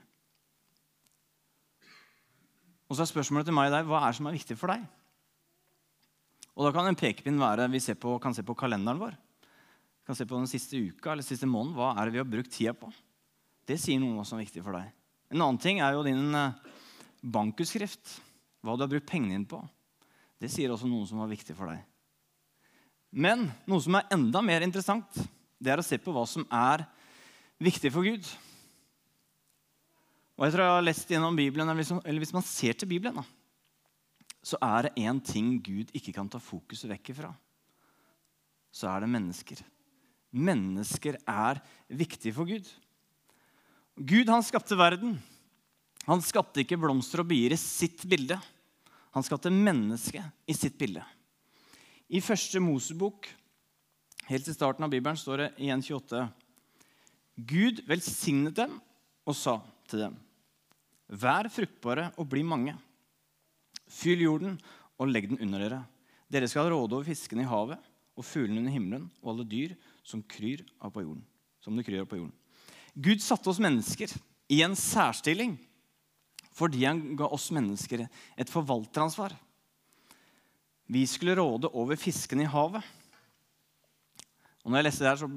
Og 2.88 2.96
så 2.96 3.04
er 3.04 3.12
spørsmålet 3.12 3.50
til 3.50 3.58
meg 3.58 3.68
og 3.68 3.76
deg, 3.76 3.90
Hva 3.90 4.00
er 4.00 4.14
det 4.14 4.20
som 4.22 4.30
er 4.30 4.38
viktig 4.38 4.56
for 4.56 4.72
deg? 4.72 4.88
Og 6.58 6.66
Da 6.66 6.74
kan 6.74 6.90
en 6.90 6.98
pekepinn 6.98 7.38
være 7.38 7.70
vi 7.70 7.80
på, 7.94 8.18
kan 8.20 8.34
se 8.34 8.42
på 8.42 8.56
kalenderen 8.58 9.00
vår 9.00 9.14
Vi 9.14 10.06
kan 10.10 10.16
se 10.16 10.26
på 10.26 10.38
den 10.40 10.50
siste 10.50 10.78
uka 10.78 11.12
eller 11.12 11.24
siste 11.24 11.46
måneden. 11.46 11.76
Hva 11.78 11.94
er 11.94 12.06
det 12.06 12.16
vi 12.16 12.24
har 12.24 12.26
brukt 12.26 12.52
tida 12.52 12.74
på? 12.74 12.90
Det 13.68 13.78
sier 13.78 14.00
noe 14.00 14.24
som 14.26 14.40
er 14.40 14.46
viktig 14.46 14.64
for 14.64 14.74
deg. 14.74 14.90
En 15.30 15.44
annen 15.44 15.60
ting 15.60 15.82
er 15.84 15.94
jo 15.94 16.06
din 16.08 16.34
eh, 16.34 16.56
bankutskrift. 17.22 18.16
Hva 18.64 18.78
du 18.78 18.86
har 18.86 18.90
brukt 18.90 19.10
pengene 19.10 19.36
dine 19.36 19.50
på. 19.50 19.60
Det 20.40 20.50
sier 20.50 20.72
også 20.72 20.88
noe 20.88 21.06
som 21.10 21.20
er 21.22 21.34
viktig 21.34 21.54
for 21.58 21.70
deg. 21.70 21.84
Men 23.12 23.50
noe 23.68 23.84
som 23.84 23.98
er 24.00 24.08
enda 24.16 24.42
mer 24.42 24.64
interessant, 24.64 25.20
det 25.60 25.74
er 25.74 25.82
å 25.82 25.86
se 25.86 26.00
på 26.00 26.14
hva 26.16 26.24
som 26.30 26.46
er 26.48 26.86
viktig 27.60 27.92
for 27.94 28.08
Gud. 28.08 28.24
Og 30.38 30.46
jeg 30.46 30.54
tror 30.54 30.64
jeg 30.64 30.76
har 30.78 30.86
lest 30.86 31.12
gjennom 31.12 31.38
Bibelen, 31.38 31.70
eller 31.70 32.22
hvis 32.22 32.36
man 32.36 32.46
ser 32.46 32.78
til 32.78 32.90
Bibelen, 32.90 33.20
så 34.48 34.60
er 34.64 34.88
det 34.88 35.04
én 35.04 35.20
ting 35.24 35.58
Gud 35.64 35.92
ikke 35.98 36.14
kan 36.16 36.30
ta 36.32 36.40
fokuset 36.40 36.88
vekk 36.94 37.12
ifra. 37.12 37.34
Så 38.72 38.88
er 38.92 39.04
det 39.04 39.12
mennesker 39.12 39.66
mennesker 40.38 41.18
er 41.24 41.62
viktige 41.88 42.36
for 42.36 42.48
Gud. 42.48 42.68
Gud 43.98 44.30
han 44.30 44.46
skapte 44.46 44.78
verden. 44.78 45.18
Han 46.08 46.24
skapte 46.24 46.62
ikke 46.64 46.80
blomster 46.80 47.24
og 47.24 47.30
bier 47.32 47.56
i 47.56 47.60
sitt 47.60 48.06
bilde. 48.10 48.38
Han 49.16 49.26
skapte 49.26 49.52
mennesket 49.52 50.24
i 50.48 50.56
sitt 50.56 50.78
bilde. 50.80 51.04
I 52.08 52.22
første 52.24 52.62
Mosebok, 52.64 53.28
helt 54.30 54.48
i 54.48 54.56
starten 54.56 54.86
av 54.86 54.92
Bibelen, 54.94 55.18
står 55.20 55.44
det 55.44 55.50
i 55.66 55.72
1.28.: 55.74 56.28
Gud 57.36 57.82
velsignet 57.90 58.56
dem 58.56 58.78
og 59.28 59.36
sa 59.36 59.58
til 59.90 60.06
dem.: 60.06 60.16
Vær 61.08 61.50
fruktbare 61.52 62.12
og 62.16 62.30
bli 62.30 62.46
mange. 62.48 62.78
Fyll 63.88 64.24
jorden 64.26 64.58
og 64.98 65.12
legg 65.12 65.30
den 65.32 65.40
under 65.44 65.64
dere. 65.64 65.84
Dere 66.32 66.50
skal 66.52 66.70
råde 66.72 66.98
over 66.98 67.08
fiskene 67.08 67.46
i 67.46 67.50
havet 67.50 67.80
og 68.18 68.26
fuglene 68.26 68.64
under 68.64 68.74
himmelen 68.74 69.08
og 69.22 69.34
alle 69.34 69.48
dyr 69.48 69.76
som 70.08 70.24
kryr 70.24 70.66
av 70.82 70.92
på 70.96 71.06
jorden. 71.06 71.24
Som 71.64 71.78
det 71.78 71.86
kryr 71.88 72.04
av 72.04 72.10
på 72.10 72.20
jorden. 72.20 72.36
Gud 72.98 73.22
satte 73.22 73.50
oss 73.52 73.62
mennesker 73.62 74.12
i 74.50 74.62
en 74.66 74.76
særstilling 74.78 75.58
fordi 76.58 76.88
han 76.88 77.02
ga 77.20 77.28
oss 77.30 77.52
mennesker 77.54 78.08
et 78.08 78.50
forvalteransvar. 78.50 79.36
Vi 80.90 81.04
skulle 81.06 81.36
råde 81.38 81.70
over 81.70 82.00
fiskene 82.00 82.48
i 82.48 82.50
havet. 82.50 82.82
Og 84.64 84.72
når 84.72 84.80
jeg 84.80 84.88
leste 84.88 85.06
det 85.06 85.12
her, 85.12 85.20
så 85.22 85.30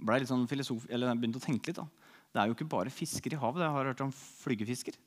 ble 0.00 0.16
jeg 0.16 0.24
litt 0.24 0.32
sånn 0.32 0.48
filosof, 0.50 0.88
eller 0.90 1.12
jeg 1.12 1.20
begynte 1.20 1.38
å 1.38 1.44
tenke 1.44 1.70
litt. 1.70 1.78
da. 1.78 1.86
Det 2.30 2.40
er 2.40 2.50
jo 2.50 2.56
ikke 2.56 2.72
bare 2.72 2.92
fisker 2.94 3.36
i 3.36 3.38
havet. 3.38 3.62
Jeg 3.62 3.76
har 3.76 3.90
hørt 3.92 4.02
om 4.04 4.10
flygefisker. 4.12 4.98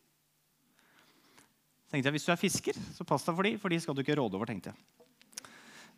Tenkte 1.93 2.09
jeg, 2.09 2.17
Hvis 2.17 2.25
du 2.25 2.33
er 2.33 2.41
fisker, 2.41 2.81
så 2.97 3.05
pass 3.05 3.25
deg 3.27 3.37
for 3.37 3.45
de, 3.45 3.53
for 3.61 3.73
de 3.73 3.79
skal 3.83 3.95
du 3.95 4.01
ikke 4.01 4.17
råde 4.17 4.37
over. 4.39 4.49
tenkte 4.49 4.73
jeg. 4.73 5.03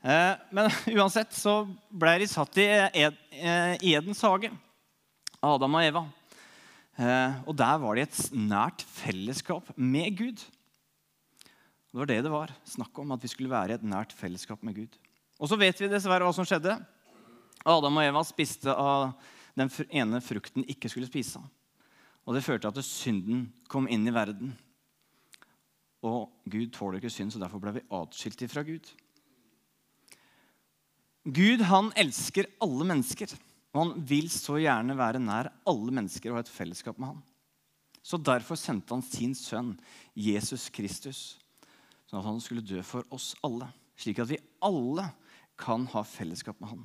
Eh, 0.03 0.33
men 0.51 0.69
uansett 0.97 1.31
så 1.33 1.61
ble 1.89 2.17
de 2.21 2.27
satt 2.29 2.59
i 2.61 2.67
eh, 2.67 3.77
Edens 3.79 4.21
hage, 4.27 4.51
Adam 5.39 5.79
og 5.79 5.87
Eva. 5.87 6.03
Eh, 6.99 7.39
og 7.47 7.55
der 7.57 7.79
var 7.81 7.95
de 7.95 8.03
et 8.03 8.19
nært 8.35 8.83
fellesskap 8.87 9.71
med 9.75 10.19
Gud. 10.19 10.43
Det 11.95 12.01
var 12.01 12.11
det 12.11 12.19
det 12.27 12.33
var. 12.33 12.51
Snakk 12.67 12.99
om 12.99 13.15
at 13.15 13.23
vi 13.23 13.31
skulle 13.31 13.53
være 13.53 13.73
i 13.73 13.79
et 13.79 13.87
nært 13.87 14.11
fellesskap 14.15 14.63
med 14.67 14.75
Gud. 14.75 14.99
Og 15.39 15.47
så 15.51 15.57
vet 15.59 15.79
vi 15.79 15.91
dessverre 15.91 16.27
hva 16.27 16.35
som 16.35 16.47
skjedde. 16.47 16.75
Adam 17.65 17.97
og 17.97 18.03
Eva 18.03 18.21
spiste 18.27 18.71
av 18.71 19.13
den 19.55 19.71
ene 19.95 20.19
frukten 20.23 20.67
ikke 20.69 20.91
skulle 20.91 21.07
spise. 21.07 21.39
Og 22.27 22.35
det 22.35 22.43
førte 22.43 22.67
til 22.67 22.83
at 22.83 22.87
synden 22.87 23.45
kom 23.71 23.87
inn 23.87 24.05
i 24.07 24.13
verden. 24.13 24.53
Og 26.05 26.29
Gud 26.45 26.69
tåler 26.75 26.99
ikke 26.99 27.13
synd, 27.13 27.33
så 27.33 27.41
derfor 27.41 27.61
ble 27.61 27.77
vi 27.79 27.85
atskilt 27.97 28.45
fra 28.51 28.63
Gud. 28.67 28.85
Gud 31.25 31.63
han 31.65 31.89
elsker 31.97 32.51
alle 32.61 32.85
mennesker, 32.85 33.31
og 33.73 33.79
han 33.81 34.03
vil 34.07 34.27
så 34.29 34.59
gjerne 34.61 34.97
være 34.97 35.23
nær 35.23 35.49
alle 35.67 35.95
mennesker 35.97 36.29
og 36.29 36.37
ha 36.37 36.45
et 36.45 36.51
fellesskap 36.53 36.99
med 37.01 37.15
ham. 37.15 37.23
Så 38.05 38.19
Derfor 38.21 38.59
sendte 38.59 38.93
han 38.93 39.01
sin 39.01 39.33
sønn, 39.33 39.73
Jesus 40.13 40.67
Kristus, 40.69 41.39
sånn 42.05 42.21
at 42.21 42.27
han 42.27 42.41
skulle 42.43 42.61
dø 42.61 42.83
for 42.85 43.07
oss 43.15 43.33
alle. 43.45 43.71
Slik 43.97 44.21
at 44.21 44.29
vi 44.29 44.37
alle 44.63 45.07
kan 45.57 45.87
ha 45.95 46.03
fellesskap 46.05 46.59
med 46.61 46.75
ham. 46.75 46.83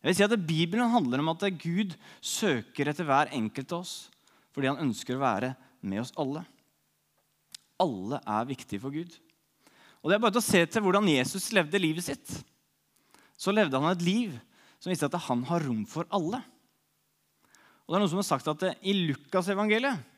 Jeg 0.00 0.08
vil 0.12 0.16
si 0.16 0.24
at 0.24 0.46
Bibelen 0.46 0.92
handler 0.94 1.20
om 1.20 1.32
at 1.32 1.42
Gud 1.60 1.96
søker 2.24 2.88
etter 2.88 3.08
hver 3.08 3.32
enkelt 3.36 3.74
av 3.74 3.82
oss 3.82 3.96
fordi 4.50 4.66
han 4.66 4.80
ønsker 4.82 5.14
å 5.14 5.22
være 5.22 5.52
med 5.86 6.00
oss 6.02 6.14
alle. 6.18 6.42
Alle 7.80 8.20
er 8.20 8.48
viktige 8.48 8.82
for 8.82 8.94
Gud. 8.94 9.16
Og 10.00 10.10
Det 10.10 10.16
er 10.16 10.22
bare 10.22 10.36
til 10.36 10.42
å 10.44 10.50
se 10.50 10.64
til 10.66 10.84
hvordan 10.84 11.08
Jesus 11.08 11.50
levde 11.56 11.80
livet 11.80 12.06
sitt 12.06 12.38
så 13.40 13.52
levde 13.54 13.80
han 13.80 13.94
et 13.94 14.04
liv 14.04 14.36
som 14.80 14.92
viste 14.92 15.08
at 15.08 15.20
han 15.26 15.42
har 15.48 15.64
rom 15.64 15.84
for 15.88 16.08
alle. 16.12 16.42
Og 17.84 17.92
det 17.92 17.98
er 17.98 18.02
noen 18.02 18.12
som 18.12 18.20
har 18.20 18.28
sagt 18.28 18.50
at 18.52 18.66
I 18.84 18.94
Lukasevangeliet 19.08 20.08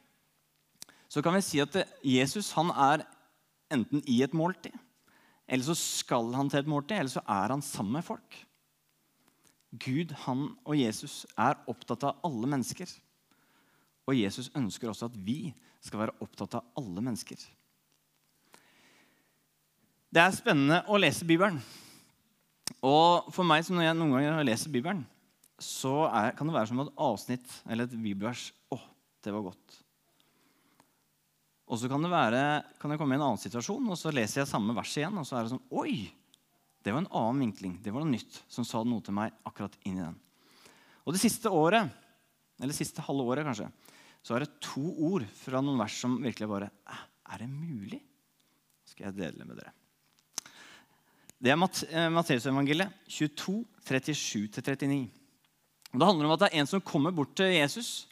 så 1.12 1.22
kan 1.22 1.36
vi 1.36 1.42
si 1.44 1.60
at 1.62 1.76
Jesus 2.06 2.50
han 2.56 2.72
er 2.72 3.04
enten 3.72 4.02
i 4.08 4.22
et 4.24 4.34
måltid, 4.36 4.74
eller 5.46 5.66
så 5.66 5.76
skal 5.76 6.32
han 6.34 6.48
til 6.50 6.62
et 6.62 6.70
måltid, 6.70 6.96
eller 6.98 7.12
så 7.12 7.22
er 7.28 7.52
han 7.52 7.64
sammen 7.64 7.98
med 7.98 8.06
folk. 8.06 8.38
Gud 9.72 10.12
han 10.24 10.46
og 10.64 10.76
Jesus 10.76 11.22
er 11.40 11.60
opptatt 11.68 12.04
av 12.08 12.24
alle 12.26 12.48
mennesker. 12.48 12.88
Og 14.08 14.18
Jesus 14.18 14.50
ønsker 14.58 14.90
også 14.90 15.08
at 15.10 15.18
vi 15.18 15.52
skal 15.82 16.04
være 16.04 16.16
opptatt 16.24 16.58
av 16.58 16.66
alle 16.78 17.04
mennesker. 17.04 17.38
Det 20.12 20.20
er 20.20 20.34
spennende 20.36 20.82
å 20.92 20.98
lese 21.00 21.26
Bibelen. 21.28 21.60
Og 22.84 23.30
for 23.32 23.46
meg 23.46 23.64
som 23.64 23.78
når 23.78 23.88
jeg 23.88 23.98
noen 23.98 24.16
ganger 24.16 24.44
leser 24.46 24.72
Bibelen, 24.74 25.04
så 25.62 26.08
er, 26.08 26.32
kan 26.36 26.48
det 26.48 26.56
være 26.56 26.70
som 26.72 26.82
et 26.82 26.90
avsnitt 27.00 27.54
eller 27.70 27.86
et 27.86 27.94
bibelvers. 27.94 28.48
Å, 28.74 28.78
det 29.22 29.34
var 29.34 29.46
godt. 29.46 29.78
Og 31.72 31.78
så 31.80 31.88
kan 31.88 32.02
det 32.04 32.10
være, 32.12 32.42
kan 32.82 32.92
jeg 32.92 33.00
komme 33.00 33.16
i 33.16 33.20
en 33.20 33.24
annen 33.28 33.40
situasjon, 33.40 33.86
og 33.88 33.96
så 33.96 34.12
leser 34.12 34.42
jeg 34.42 34.50
samme 34.50 34.74
vers 34.76 34.92
igjen. 34.98 35.16
Og 35.16 35.24
så 35.28 35.38
er 35.38 35.46
det 35.46 35.54
sånn 35.54 35.64
Oi! 35.80 35.94
Det 36.82 36.90
var 36.90 37.04
en 37.04 37.12
annen 37.14 37.44
vinkling. 37.46 37.76
Det 37.78 37.92
var 37.94 38.02
noe 38.02 38.10
nytt 38.10 38.40
som 38.50 38.66
sa 38.66 38.80
noe 38.82 39.04
til 39.06 39.14
meg 39.14 39.32
akkurat 39.46 39.76
inn 39.86 40.00
i 40.00 40.02
den. 40.02 40.16
Og 41.06 41.14
det 41.14 41.22
siste 41.22 41.50
året, 41.54 41.86
eller 42.58 42.74
siste 42.74 43.04
halve 43.06 43.26
året 43.30 43.46
kanskje, 43.46 43.68
så 44.22 44.36
er 44.36 44.44
det 44.44 44.60
to 44.62 44.82
ord 45.08 45.26
fra 45.34 45.60
noen 45.64 45.80
vers 45.82 45.96
som 45.98 46.20
virkelig 46.22 46.48
bare 46.50 46.70
Er 46.92 47.42
det 47.42 47.48
mulig? 47.50 48.02
skal 48.92 49.08
jeg 49.08 49.16
dele 49.16 49.46
med 49.48 49.56
dere. 49.56 49.72
Det 51.42 51.50
er 51.50 51.56
eh, 51.56 52.08
Matteusevangeliet 52.12 52.92
22, 53.08 53.54
37-39. 53.88 54.98
Det 55.92 56.08
handler 56.08 56.28
om 56.28 56.34
at 56.34 56.42
det 56.44 56.50
er 56.50 56.60
en 56.60 56.68
som 56.70 56.84
kommer 56.84 57.14
bort 57.14 57.32
til 57.36 57.50
Jesus. 57.50 58.06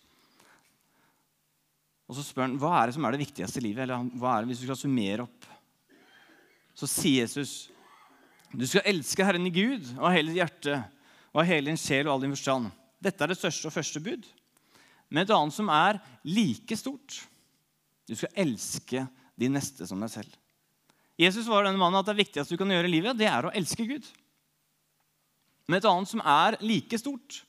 Og 2.11 2.17
så 2.17 2.25
spør 2.27 2.49
han 2.49 2.57
hva 2.59 2.73
er 2.79 2.91
det 2.91 2.97
som 2.97 3.07
er 3.07 3.15
det 3.15 3.23
viktigste 3.23 3.61
i 3.61 3.69
livet. 3.69 3.85
Eller 3.85 4.09
hva 4.19 4.35
er 4.35 4.43
det 4.43 4.51
hvis 4.51 4.65
du 4.65 4.67
skal 4.67 4.81
summere 4.81 5.29
opp? 5.29 5.47
Så 6.75 6.89
sier 6.91 7.27
Jesus 7.27 7.69
du 8.51 8.65
skal 8.67 8.83
elske 8.91 9.23
Herren 9.23 9.47
i 9.47 9.53
Gud 9.55 9.85
av 9.95 10.11
hele 10.11 10.33
ditt 10.33 10.41
hjerte 10.41 10.81
og 11.31 11.45
av 11.45 11.47
hele 11.47 11.71
din 11.71 11.79
sjel 11.79 12.09
og 12.09 12.17
all 12.17 12.25
din 12.25 12.33
forstand. 12.35 12.73
Dette 12.99 13.23
er 13.23 13.31
det 13.31 13.39
største 13.39 13.71
og 13.71 13.75
første 13.77 14.03
bud. 14.03 14.27
Men 15.11 15.25
et 15.25 15.35
annet 15.35 15.55
som 15.55 15.71
er 15.75 15.99
like 16.25 16.77
stort. 16.79 17.19
Du 18.07 18.15
skal 18.19 18.33
elske 18.39 19.05
de 19.39 19.51
neste 19.51 19.87
som 19.89 20.01
deg 20.03 20.13
selv. 20.13 20.37
Jesus 21.21 21.49
var 21.51 21.67
denne 21.67 21.81
mannen 21.81 22.01
at 22.01 22.09
det 22.09 22.19
viktigste 22.23 22.55
du 22.55 22.61
kan 22.61 22.71
gjøre 22.73 22.89
i 22.89 22.95
livet, 22.95 23.19
det 23.19 23.29
er 23.29 23.47
å 23.47 23.53
elske 23.57 23.85
Gud. 23.89 24.07
Men 25.69 25.79
et 25.79 25.89
annet 25.91 26.11
som 26.11 26.23
er 26.25 26.57
like 26.65 26.99
stort, 26.99 27.43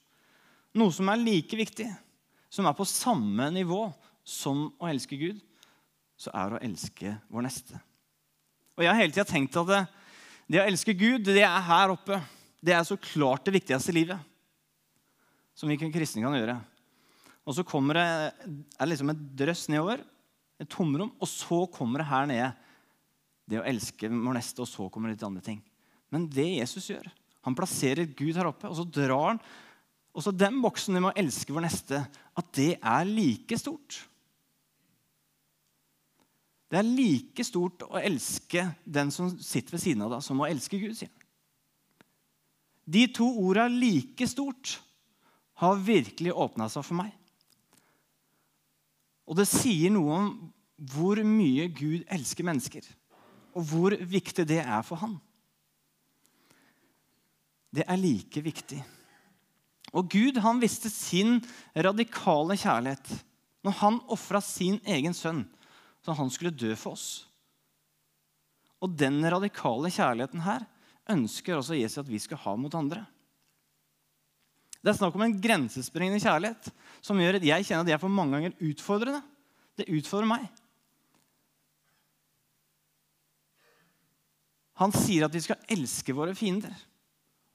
noe 0.77 0.93
som 0.93 1.07
er 1.11 1.21
like 1.21 1.57
viktig, 1.57 1.87
som 2.51 2.67
er 2.67 2.75
på 2.75 2.87
samme 2.87 3.47
nivå 3.55 3.85
som 4.27 4.67
å 4.81 4.89
elske 4.91 5.17
Gud, 5.19 5.39
så 6.19 6.33
er 6.37 6.53
å 6.53 6.61
elske 6.61 7.15
vår 7.31 7.47
neste. 7.47 7.79
Og 8.77 8.83
Jeg 8.83 8.91
har 8.91 8.99
hele 8.99 9.15
tida 9.15 9.27
tenkt 9.27 9.57
at 9.57 9.69
det, 9.71 9.79
det, 10.47 10.59
å 10.61 10.67
elske 10.67 10.93
Gud, 10.97 11.25
det 11.25 11.45
er 11.47 11.65
her 11.65 11.95
oppe. 11.95 12.19
Det 12.61 12.75
er 12.75 12.83
så 12.85 12.99
klart 12.99 13.47
det 13.47 13.55
viktigste 13.55 13.93
i 13.93 13.97
livet 14.01 14.27
som 15.57 15.69
vi 15.69 15.77
kristne 15.79 16.23
kan 16.23 16.35
gjøre. 16.37 16.59
Og 17.47 17.57
så 17.57 17.65
kommer 17.65 17.97
det, 17.97 18.07
er 18.77 18.89
liksom 18.89 19.11
et 19.13 19.23
drøss 19.41 19.65
nedover, 19.71 20.03
et 20.61 20.69
tomrom, 20.69 21.13
og 21.17 21.29
så 21.29 21.63
kommer 21.73 22.03
det 22.03 22.11
her 22.11 22.29
nede 22.29 22.51
det 23.49 23.59
å 23.59 23.65
elske 23.67 24.07
vår 24.11 24.37
neste, 24.37 24.61
og 24.63 24.69
så 24.69 24.87
kommer 24.93 25.09
det 25.09 25.17
litt 25.17 25.27
andre 25.27 25.43
ting. 25.43 25.59
Men 26.13 26.27
det 26.31 26.47
Jesus 26.59 26.91
gjør, 26.91 27.09
han 27.41 27.57
plasserer 27.57 28.13
Gud 28.13 28.37
her 28.37 28.51
oppe, 28.51 28.69
og 28.69 28.77
så 28.77 28.85
drar 28.85 29.33
han 29.33 29.41
også 30.11 30.33
den 30.35 30.59
boksen 30.63 30.97
med 30.99 31.09
å 31.09 31.17
elske 31.17 31.55
vår 31.55 31.65
neste, 31.65 32.03
at 32.07 32.53
det 32.57 32.75
er 32.77 33.07
like 33.07 33.57
stort. 33.59 34.03
Det 36.71 36.79
er 36.79 36.87
like 36.87 37.43
stort 37.43 37.83
å 37.89 37.99
elske 37.99 38.63
den 38.85 39.11
som 39.11 39.33
sitter 39.43 39.75
ved 39.75 39.83
siden 39.83 40.05
av 40.05 40.13
deg, 40.13 40.23
som 40.23 40.39
å 40.39 40.47
elske 40.47 40.79
Gud. 40.79 40.95
sier 40.95 41.09
han. 41.11 41.17
De 42.91 43.07
to 43.07 43.25
orda 43.25 43.67
'like 43.67 44.27
stort' 44.27 44.79
har 45.61 45.75
virkelig 45.75 46.33
åpna 46.33 46.69
seg 46.69 46.83
for 46.83 46.95
meg. 46.95 47.11
Og 49.31 49.37
det 49.39 49.47
sier 49.47 49.93
noe 49.93 50.17
om 50.17 50.31
hvor 50.91 51.21
mye 51.23 51.69
Gud 51.71 52.03
elsker 52.11 52.43
mennesker 52.43 52.83
og 53.55 53.63
hvor 53.67 53.95
viktig 53.95 54.43
det 54.47 54.59
er 54.63 54.83
for 54.87 54.99
han. 54.99 55.15
Det 57.71 57.85
er 57.87 57.99
like 57.99 58.43
viktig. 58.43 58.79
Og 59.95 60.07
Gud 60.11 60.39
han 60.43 60.59
visste 60.59 60.91
sin 60.91 61.39
radikale 61.75 62.57
kjærlighet 62.59 63.11
når 63.63 63.77
han 63.79 63.99
ofra 64.11 64.41
sin 64.43 64.79
egen 64.87 65.15
sønn 65.15 65.45
så 66.01 66.15
han 66.17 66.31
skulle 66.33 66.55
dø 66.55 66.73
for 66.75 66.97
oss. 66.97 67.07
Og 68.81 68.95
den 68.97 69.21
radikale 69.29 69.91
kjærligheten 69.93 70.41
her 70.43 70.65
ønsker 71.11 71.59
også 71.59 71.77
Jesus 71.77 72.01
at 72.01 72.09
vi 72.09 72.19
skal 72.21 72.39
ha 72.41 72.55
mot 72.57 72.73
andre. 72.75 73.03
Det 74.81 74.89
er 74.89 74.97
snakk 74.97 75.15
om 75.17 75.23
en 75.27 75.37
grensesprengende 75.37 76.21
kjærlighet 76.23 76.71
som 77.05 77.19
gjør 77.21 77.37
at 77.37 77.45
jeg 77.45 77.67
kjenner 77.67 77.85
at 77.85 77.93
jeg 77.93 78.01
for 78.01 78.13
mange 78.13 78.37
ganger 78.37 78.69
utfordrende. 78.71 79.21
Det 79.77 79.89
utfordrer 79.93 80.29
meg. 80.29 80.47
Han 84.81 84.93
sier 84.95 85.27
at 85.27 85.35
vi 85.35 85.43
skal 85.45 85.61
elske 85.69 86.15
våre 86.17 86.33
fiender. 86.37 86.73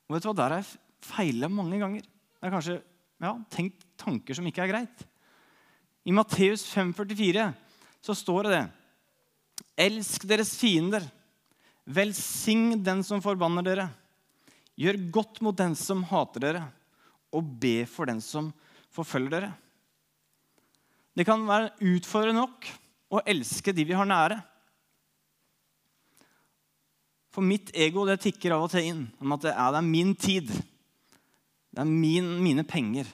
Og 0.06 0.14
vet 0.14 0.22
du 0.22 0.30
hva? 0.30 0.36
Der 0.38 0.54
har 0.54 0.62
jeg 0.62 0.78
feila 1.06 1.50
mange 1.50 1.80
ganger. 1.82 2.06
Jeg 2.06 2.46
har 2.46 2.54
kanskje 2.54 2.78
ja, 2.78 3.32
tenkt 3.50 3.82
tanker 3.98 4.38
som 4.38 4.46
ikke 4.46 4.62
er 4.62 4.70
greit. 4.70 5.06
I 6.06 6.14
Matteus 6.14 6.62
5,44 6.70 7.48
så 8.06 8.14
står 8.14 8.46
det 8.46 8.54
det. 8.54 8.64
Elsk 9.88 10.28
deres 10.30 10.54
fiender. 10.60 11.02
Velsign 11.86 12.78
den 12.86 13.02
som 13.06 13.22
forbanner 13.24 13.66
dere. 13.66 13.88
Gjør 14.78 15.00
godt 15.10 15.40
mot 15.42 15.56
den 15.56 15.74
som 15.78 16.04
hater 16.06 16.42
dere, 16.44 16.62
og 17.34 17.54
be 17.60 17.80
for 17.90 18.08
den 18.08 18.20
som 18.24 18.52
forfølger 18.94 19.32
dere. 19.34 19.52
Det 21.16 21.24
kan 21.26 21.46
være 21.48 21.72
utfordrende 21.94 22.42
nok 22.42 22.68
å 23.16 23.22
elske 23.28 23.72
de 23.72 23.86
vi 23.88 23.96
har 23.96 24.08
nære. 24.08 24.38
For 27.32 27.44
mitt 27.44 27.72
ego 27.76 28.06
det 28.08 28.18
tikker 28.24 28.54
av 28.56 28.66
og 28.66 28.72
til 28.72 28.90
inn 28.92 29.04
om 29.20 29.36
at 29.36 29.44
det 29.44 29.52
er, 29.52 29.70
det 29.72 29.80
er 29.80 29.88
min 29.90 30.14
tid. 30.16 30.52
Det 31.72 31.82
er 31.82 31.88
min, 31.88 32.30
mine 32.40 32.64
penger. 32.64 33.08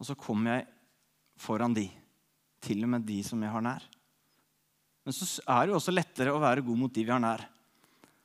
Og 0.00 0.08
så 0.08 0.16
kommer 0.18 0.58
jeg 0.58 0.66
foran 1.40 1.76
de. 1.76 1.86
Til 2.64 2.84
og 2.84 2.90
med 2.92 3.06
de 3.08 3.22
som 3.24 3.40
jeg 3.44 3.52
har 3.52 3.64
nær. 3.64 3.84
Men 5.04 5.16
så 5.16 5.26
er 5.44 5.64
det 5.64 5.74
jo 5.74 5.78
også 5.78 5.92
lettere 5.92 6.32
å 6.32 6.40
være 6.40 6.64
god 6.64 6.80
mot 6.80 6.92
de 6.92 7.04
vi 7.04 7.12
har 7.12 7.20
nær. 7.20 7.44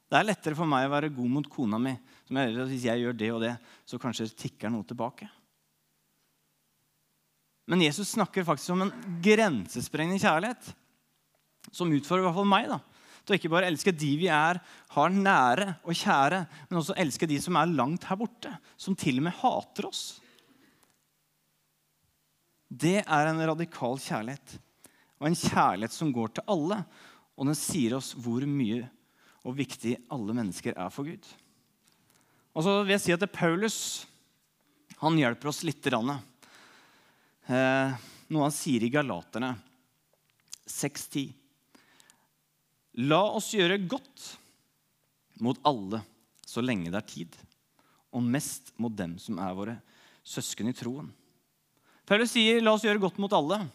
Det 0.10 0.18
er 0.18 0.26
lettere 0.26 0.58
for 0.58 0.70
meg 0.70 0.88
å 0.88 0.94
være 0.94 1.12
god 1.14 1.34
mot 1.36 1.50
kona 1.54 1.78
mi. 1.82 1.94
som 2.26 2.38
jeg, 2.38 2.56
Hvis 2.72 2.86
jeg 2.88 3.02
gjør 3.04 3.18
det 3.18 3.32
og 3.32 3.42
det, 3.42 3.56
så 3.86 4.00
kanskje 4.02 4.30
tikker 4.34 4.70
noe 4.74 4.84
tilbake. 4.84 5.30
Men 7.70 7.82
Jesus 7.86 8.16
snakker 8.16 8.48
faktisk 8.48 8.74
om 8.74 8.88
en 8.88 8.96
grensesprengende 9.22 10.22
kjærlighet 10.22 10.72
som 11.72 11.92
utfordrer 11.94 12.24
i 12.24 12.26
hvert 12.26 12.40
fall 12.40 12.50
meg. 12.50 12.70
da 12.70 12.80
til 13.30 13.36
å 13.36 13.40
ikke 13.40 13.52
bare 13.54 13.70
elske 13.70 13.94
de 13.94 14.10
vi 14.18 14.30
er, 14.34 14.58
har 14.96 15.14
nære 15.14 15.76
og 15.84 15.94
kjære, 15.94 16.40
men 16.70 16.80
også 16.80 16.98
elske 16.98 17.28
de 17.30 17.38
som 17.42 17.60
er 17.60 17.70
langt 17.70 18.08
her 18.10 18.18
borte, 18.18 18.56
som 18.74 18.98
til 18.98 19.22
og 19.22 19.28
med 19.28 19.38
hater 19.38 19.90
oss. 19.90 20.04
Det 22.70 23.00
er 23.02 23.30
en 23.30 23.44
radikal 23.52 24.02
kjærlighet, 24.02 24.56
og 25.20 25.30
en 25.30 25.38
kjærlighet 25.38 25.94
som 25.94 26.14
går 26.16 26.34
til 26.38 26.50
alle. 26.50 26.80
Og 27.38 27.50
den 27.50 27.58
sier 27.58 27.96
oss 27.98 28.12
hvor 28.18 28.44
mye 28.50 28.88
og 29.46 29.58
viktig 29.58 29.96
alle 30.12 30.36
mennesker 30.36 30.76
er 30.76 30.92
for 30.94 31.08
Gud. 31.08 31.24
Og 32.56 32.66
så 32.66 32.80
vil 32.84 32.96
jeg 32.96 33.06
si 33.06 33.16
at 33.16 33.24
det 33.24 33.32
Paulus 33.32 34.06
han 35.00 35.20
hjelper 35.20 35.52
oss 35.52 35.64
litt. 35.64 35.86
Eh, 35.88 37.92
noe 38.30 38.46
han 38.46 38.56
sier 38.56 38.84
i 38.84 38.92
Galaterne 38.92 39.54
6.10. 40.68 41.30
La 43.08 43.22
oss 43.32 43.54
gjøre 43.56 43.80
godt 43.88 44.26
mot 45.40 45.60
alle 45.68 46.02
så 46.50 46.64
lenge 46.66 46.90
det 46.90 46.98
er 46.98 47.08
tid, 47.08 47.36
og 48.10 48.26
mest 48.26 48.74
mot 48.82 48.94
dem 48.98 49.20
som 49.22 49.38
er 49.42 49.56
våre 49.56 49.76
søsken 50.26 50.72
i 50.72 50.76
troen. 50.76 51.12
Paulus 52.10 52.34
sier 52.34 52.62
'la 52.62 52.74
oss 52.74 52.84
gjøre 52.84 53.00
godt 53.00 53.20
mot 53.22 53.32
alle', 53.32 53.70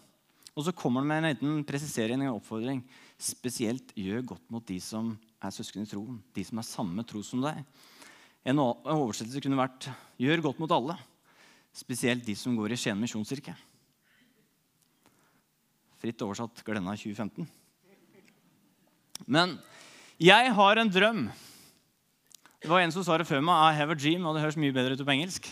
og 0.56 0.64
så 0.64 0.74
kommer 0.74 1.00
han 1.00 1.08
med 1.08 1.22
en 1.22 1.30
liten 1.30 1.64
presisering 1.64 2.28
og 2.28 2.40
oppfordring. 2.40 2.82
Spesielt 3.18 3.94
gjør 3.94 4.26
godt 4.34 4.50
mot 4.50 4.66
de 4.66 4.80
som 4.80 5.16
er 5.44 5.54
søsken 5.54 5.84
i 5.84 5.88
troen, 5.88 6.20
de 6.34 6.44
som 6.46 6.60
er 6.60 6.66
samme 6.68 7.04
tro 7.08 7.22
som 7.24 7.42
deg. 7.44 7.60
En 8.44 8.60
oversettelse 8.60 9.40
kunne 9.40 9.60
vært 9.60 9.88
'gjør 10.20 10.42
godt 10.42 10.60
mot 10.60 10.70
alle', 10.70 10.98
spesielt 11.72 12.24
de 12.24 12.34
som 12.34 12.56
går 12.56 12.72
i 12.72 12.76
Skien 12.76 13.00
misjonskirke. 13.00 13.56
Fritt 15.98 16.20
oversatt 16.22 16.62
Glenna 16.64 16.92
2015. 16.96 17.48
Men 19.26 19.58
jeg 20.20 20.52
har 20.52 20.78
en 20.78 20.90
drøm. 20.90 21.30
Det 22.60 22.68
var 22.68 22.80
en 22.80 22.92
som 22.92 23.04
sa 23.04 23.16
det 23.18 23.26
før 23.26 23.40
meg. 23.40 23.72
I 23.72 23.76
have 23.78 23.92
a 23.92 23.94
dream, 23.94 24.26
og 24.26 24.34
det 24.34 24.42
høres 24.42 24.56
mye 24.56 24.72
bedre 24.72 24.92
ut 24.92 25.04
på 25.04 25.14
engelsk. 25.14 25.48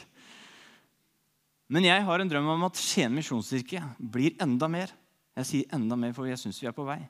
Men 1.73 1.85
jeg 1.85 2.05
har 2.05 2.21
en 2.21 2.29
drøm 2.29 2.49
om 2.53 2.65
at 2.69 2.77
Skien 2.77 3.13
misjonskirke 3.15 3.81
blir 3.99 4.37
enda 4.41 4.69
mer. 4.69 4.93
Jeg 5.37 5.49
sier 5.49 5.73
enda 5.73 5.97
mer, 5.97 6.13
for 6.13 6.29
jeg 6.29 6.39
syns 6.39 6.61
vi 6.61 6.69
er 6.69 6.77
på 6.77 6.85
vei. 6.85 7.01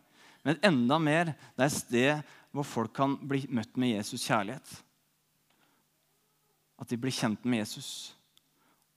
Men 0.47 0.59
enda 0.63 0.99
mer 1.03 1.33
det 1.33 1.63
er 1.63 1.67
et 1.67 1.75
sted 1.75 2.33
hvor 2.53 2.67
folk 2.69 2.93
kan 2.97 3.17
bli 3.17 3.47
møtt 3.49 3.79
med 3.81 3.97
Jesus' 3.97 4.27
kjærlighet. 4.29 4.73
At 6.83 6.91
de 6.91 6.99
blir 7.01 7.15
kjent 7.15 7.45
med 7.49 7.63
Jesus. 7.63 8.13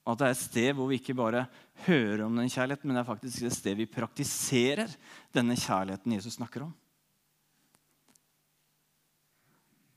Og 0.06 0.14
at 0.14 0.22
det 0.22 0.28
er 0.28 0.36
et 0.36 0.42
sted 0.44 0.72
hvor 0.78 0.90
vi 0.90 1.00
ikke 1.00 1.16
bare 1.18 1.46
hører 1.88 2.26
om 2.26 2.36
den 2.38 2.52
kjærligheten, 2.52 2.90
men 2.90 2.98
det 2.98 3.04
er 3.04 3.10
faktisk 3.10 3.46
et 3.46 3.56
sted 3.56 3.78
vi 3.80 3.88
praktiserer 3.90 4.92
denne 5.34 5.58
kjærligheten 5.58 6.18
Jesus 6.18 6.38
snakker 6.38 6.68
om. 6.68 6.74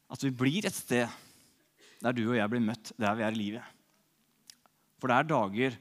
At 0.08 0.22
vi 0.24 0.32
blir 0.32 0.64
et 0.64 0.76
sted 0.76 1.08
der 1.98 2.14
du 2.14 2.22
og 2.28 2.38
jeg 2.38 2.50
blir 2.50 2.64
møtt 2.64 2.92
der 2.96 3.16
vi 3.18 3.26
er 3.26 3.34
i 3.34 3.40
livet. 3.40 3.74
For 4.98 5.10
det 5.10 5.18
er 5.18 5.30
dager 5.30 5.78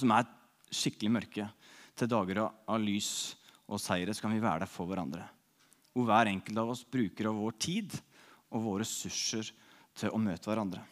som 0.00 0.12
er 0.14 0.28
skikkelig 0.70 1.12
mørke, 1.12 1.46
til 1.98 2.08
dager 2.08 2.40
av 2.46 2.80
lys 2.80 3.36
og 3.68 3.80
seire. 3.82 4.14
Så 4.14 4.24
kan 4.24 4.32
vi 4.32 4.42
være 4.42 4.64
der 4.64 4.70
for 4.70 4.88
hverandre. 4.88 5.26
Hvor 5.94 6.06
hver 6.06 6.30
enkelt 6.30 6.60
av 6.62 6.70
oss 6.72 6.84
bruker 6.86 7.30
av 7.30 7.38
vår 7.40 7.56
tid 7.58 7.94
og 8.50 8.64
våre 8.64 8.84
ressurser 8.84 9.50
til 9.98 10.12
å 10.14 10.20
møte 10.22 10.50
hverandre. 10.50 10.82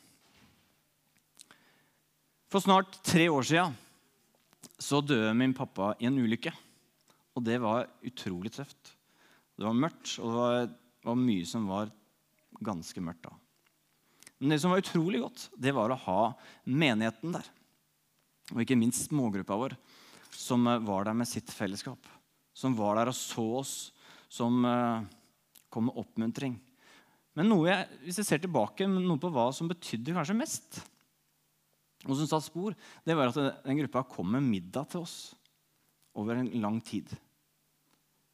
For 2.48 2.64
snart 2.64 2.96
tre 3.04 3.28
år 3.28 3.44
siden 3.46 3.76
så 4.78 5.02
døde 5.04 5.34
min 5.36 5.54
pappa 5.56 5.92
i 6.00 6.08
en 6.08 6.18
ulykke. 6.18 6.52
Og 7.36 7.44
det 7.46 7.58
var 7.62 7.86
utrolig 8.06 8.50
tøft. 8.54 8.94
Det 9.58 9.66
var 9.66 9.76
mørkt, 9.76 10.16
og 10.22 10.30
det 10.30 10.38
var, 10.38 10.70
var 11.10 11.18
mye 11.18 11.46
som 11.46 11.68
var 11.70 11.92
ganske 12.64 13.02
mørkt 13.02 13.26
da. 13.26 13.34
Men 14.38 14.54
det 14.54 14.60
som 14.62 14.72
var 14.72 14.82
utrolig 14.82 15.20
godt, 15.22 15.48
det 15.58 15.74
var 15.74 15.90
å 15.90 16.00
ha 16.06 16.20
menigheten 16.64 17.34
der. 17.34 17.46
Og 18.54 18.62
ikke 18.62 18.78
minst 18.78 19.08
smågruppa 19.10 19.58
vår, 19.58 19.74
som 20.32 20.64
var 20.86 21.08
der 21.08 21.16
med 21.18 21.28
sitt 21.28 21.50
fellesskap. 21.52 22.00
Som 22.54 22.76
var 22.78 22.98
der 22.98 23.10
og 23.10 23.18
så 23.18 23.44
oss, 23.60 23.74
som 24.28 24.64
eh, 24.68 25.06
kom 25.72 25.88
med 25.88 25.98
oppmuntring. 26.00 26.58
Men 27.38 27.52
jeg, 27.68 27.88
hvis 28.02 28.20
jeg 28.20 28.26
ser 28.26 28.40
tilbake, 28.42 28.88
noe 28.90 29.20
på 29.20 29.30
hva 29.32 29.48
som 29.54 29.68
betydde 29.70 30.16
kanskje 30.16 30.36
mest, 30.38 30.80
og 32.06 32.14
som 32.14 32.28
satte 32.28 32.46
spor, 32.46 32.76
det 33.06 33.16
var 33.18 33.30
at 33.30 33.64
den 33.64 33.78
gruppa 33.80 34.04
kom 34.10 34.30
med 34.36 34.46
middag 34.46 34.90
til 34.92 35.02
oss 35.02 35.16
over 36.18 36.38
en 36.38 36.50
lang 36.62 36.78
tid. 36.84 37.10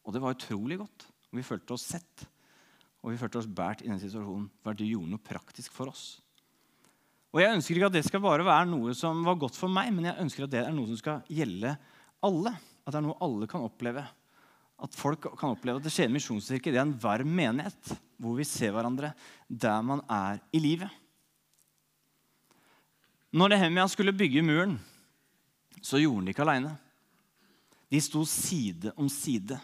Og 0.04 0.12
det 0.12 0.20
var 0.20 0.36
utrolig 0.36 0.78
godt. 0.80 1.06
Vi 1.34 1.44
følte 1.44 1.76
oss 1.76 1.86
sett. 1.94 2.26
Og 3.04 3.12
vi 3.12 3.20
følte 3.20 3.40
oss 3.40 3.48
båret 3.48 3.82
i 3.84 3.90
den 3.90 4.00
situasjonen 4.00 4.46
for 4.62 4.72
at 4.72 4.80
du 4.80 4.86
gjorde 4.86 5.12
noe 5.12 5.20
praktisk 5.20 5.72
for 5.76 5.92
oss. 5.92 6.04
Og 7.34 7.42
Jeg 7.42 7.56
ønsker 7.56 7.76
ikke 7.76 7.88
at 7.90 7.96
det 7.96 8.04
skal 8.06 8.22
bare 8.22 8.46
være 8.46 8.68
noe 8.70 8.92
som 8.96 9.24
var 9.26 9.36
godt 9.40 9.56
for 9.58 9.72
meg, 9.72 9.90
men 9.92 10.06
jeg 10.06 10.22
ønsker 10.22 10.46
at 10.46 10.52
det 10.52 10.60
er 10.62 10.74
noe 10.74 10.86
som 10.92 11.00
skal 11.00 11.24
gjelde 11.26 11.72
alle. 12.24 12.52
At 12.84 12.94
det 12.94 13.00
er 13.00 13.06
noe 13.08 13.18
alle 13.26 13.48
kan 13.50 13.64
oppleve. 13.66 14.04
At 14.84 14.96
folk 14.96 15.30
kan 15.38 15.54
oppleve 15.54 15.80
at 15.80 15.86
det 15.86 15.92
skjer 15.94 16.12
misjonskirke 16.12 16.72
er 16.72 16.82
en 16.82 16.96
varm 17.00 17.30
menighet 17.32 17.94
hvor 18.20 18.36
vi 18.36 18.46
ser 18.48 18.74
hverandre 18.74 19.14
der 19.48 19.80
man 19.86 20.02
er 20.10 20.42
i 20.52 20.60
livet. 20.60 20.90
Når 23.34 23.50
Nehemia 23.50 23.86
skulle 23.90 24.14
bygge 24.14 24.44
muren, 24.46 24.76
så 25.82 25.98
gjorde 25.98 26.20
han 26.20 26.28
det 26.28 26.34
ikke 26.36 26.44
aleine. 26.44 26.74
De 27.90 28.00
sto 28.02 28.22
side 28.28 28.92
om 29.00 29.08
side. 29.10 29.58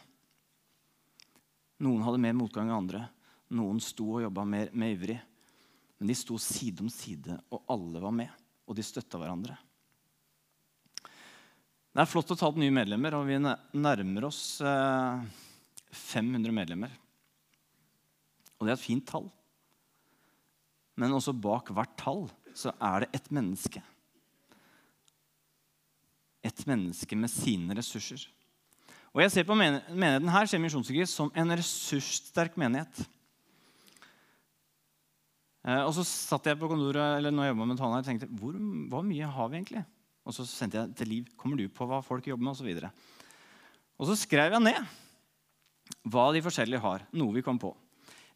Noen 1.80 2.02
hadde 2.04 2.22
mer 2.22 2.34
motgang 2.36 2.68
enn 2.68 2.80
andre. 2.80 3.04
Noen 3.54 3.78
sto 3.82 4.08
og 4.16 4.24
jobba 4.24 4.44
mer 4.46 4.72
med 4.74 4.96
ivrig. 4.96 5.20
Men 5.98 6.10
de 6.10 6.16
sto 6.18 6.38
side 6.40 6.82
om 6.82 6.90
side, 6.92 7.36
og 7.52 7.62
alle 7.70 8.02
var 8.02 8.14
med. 8.14 8.30
Og 8.66 8.76
de 8.76 8.84
støtta 8.86 9.20
hverandre. 9.20 9.56
Det 11.90 12.04
er 12.04 12.06
flott 12.06 12.30
å 12.30 12.36
ta 12.38 12.46
opp 12.46 12.58
nye 12.60 12.70
medlemmer, 12.70 13.16
og 13.18 13.26
vi 13.26 13.38
nærmer 13.40 14.26
oss 14.28 14.60
500 14.62 16.38
eh, 16.38 16.54
medlemmer. 16.54 16.92
Og 18.58 18.66
det 18.66 18.74
er 18.74 18.78
et 18.78 18.84
fint 18.84 19.06
tall. 19.08 19.26
Men 21.00 21.16
også 21.16 21.34
bak 21.34 21.72
hvert 21.74 21.96
tall 21.98 22.28
så 22.54 22.74
er 22.76 23.04
det 23.04 23.10
et 23.16 23.30
menneske. 23.34 23.82
Et 26.46 26.66
menneske 26.68 27.18
med 27.18 27.32
sine 27.32 27.74
ressurser. 27.76 28.22
Og 29.10 29.24
jeg 29.24 29.34
ser 29.34 29.46
på 29.48 29.56
menigheten 29.58 30.30
her 30.30 30.46
ser 30.46 30.62
som 31.10 31.32
en 31.34 31.56
ressurssterk 31.58 32.54
menighet. 32.60 33.02
Eh, 35.66 35.82
og 35.82 35.90
så 35.96 36.06
satt 36.06 36.46
jeg 36.46 36.58
på 36.60 36.70
kontoret 36.70 37.18
eller 37.18 37.34
når 37.34 37.50
jeg 37.50 37.56
med 37.58 37.80
talen 37.80 37.98
her, 37.98 38.04
og 38.04 38.06
tenkte 38.06 38.30
hvor, 38.38 38.54
hvor 38.92 39.02
mye 39.04 39.26
har 39.34 39.50
vi 39.50 39.58
egentlig? 39.58 39.82
Og 40.30 40.36
så 40.38 40.46
sendte 40.46 40.78
jeg 40.78 40.96
til 41.00 41.10
Liv 41.16 41.28
kommer 41.38 41.58
du 41.58 41.66
på 41.74 41.86
hva 41.90 42.00
folk 42.06 42.30
jobber 42.30 42.46
med, 42.46 42.54
Og 42.54 42.60
så, 42.62 42.66
videre. 42.66 42.92
og 43.98 44.06
så 44.06 44.16
skrev 44.16 44.54
jeg 44.54 44.62
ned 44.62 44.82
hva 46.06 46.30
de 46.32 46.42
forskjellige 46.44 46.80
har. 46.80 47.06
Noe 47.12 47.34
vi 47.34 47.42
kom 47.42 47.58
på. 47.58 47.74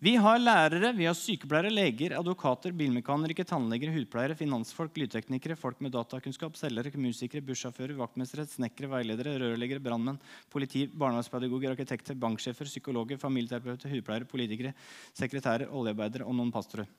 Vi 0.04 0.16
har 0.20 0.36
lærere, 0.36 0.90
vi 0.92 1.06
har 1.06 1.14
sykepleiere, 1.16 1.70
leger, 1.72 2.12
advokater, 2.18 2.74
bilmekanikere, 2.76 3.46
tannleger, 3.48 3.92
hudpleiere, 3.94 4.34
finansfolk, 4.36 4.98
lydteknikere, 5.00 5.56
folk 5.56 5.78
med 5.80 5.94
datakunnskap, 5.94 6.58
selgere, 6.60 6.92
musikere, 7.00 7.40
bussjåfører, 7.46 7.94
vaktmestere, 7.96 8.44
snekkere, 8.50 8.90
veiledere, 8.90 9.38
rørleggere, 9.40 9.80
brannmenn, 9.80 10.18
politi, 10.52 10.84
barnevernspedagoger, 10.90 11.72
arkitekter, 11.72 12.18
banksjefer, 12.20 12.68
psykologer, 12.68 13.22
familieterapeuter, 13.22 13.94
hudpleiere, 13.94 14.28
politikere, 14.28 14.74
sekretærer, 15.16 15.70
oljearbeidere 15.72 16.28
og 16.28 16.36
noen 16.36 16.52
pastorer. 16.52 16.90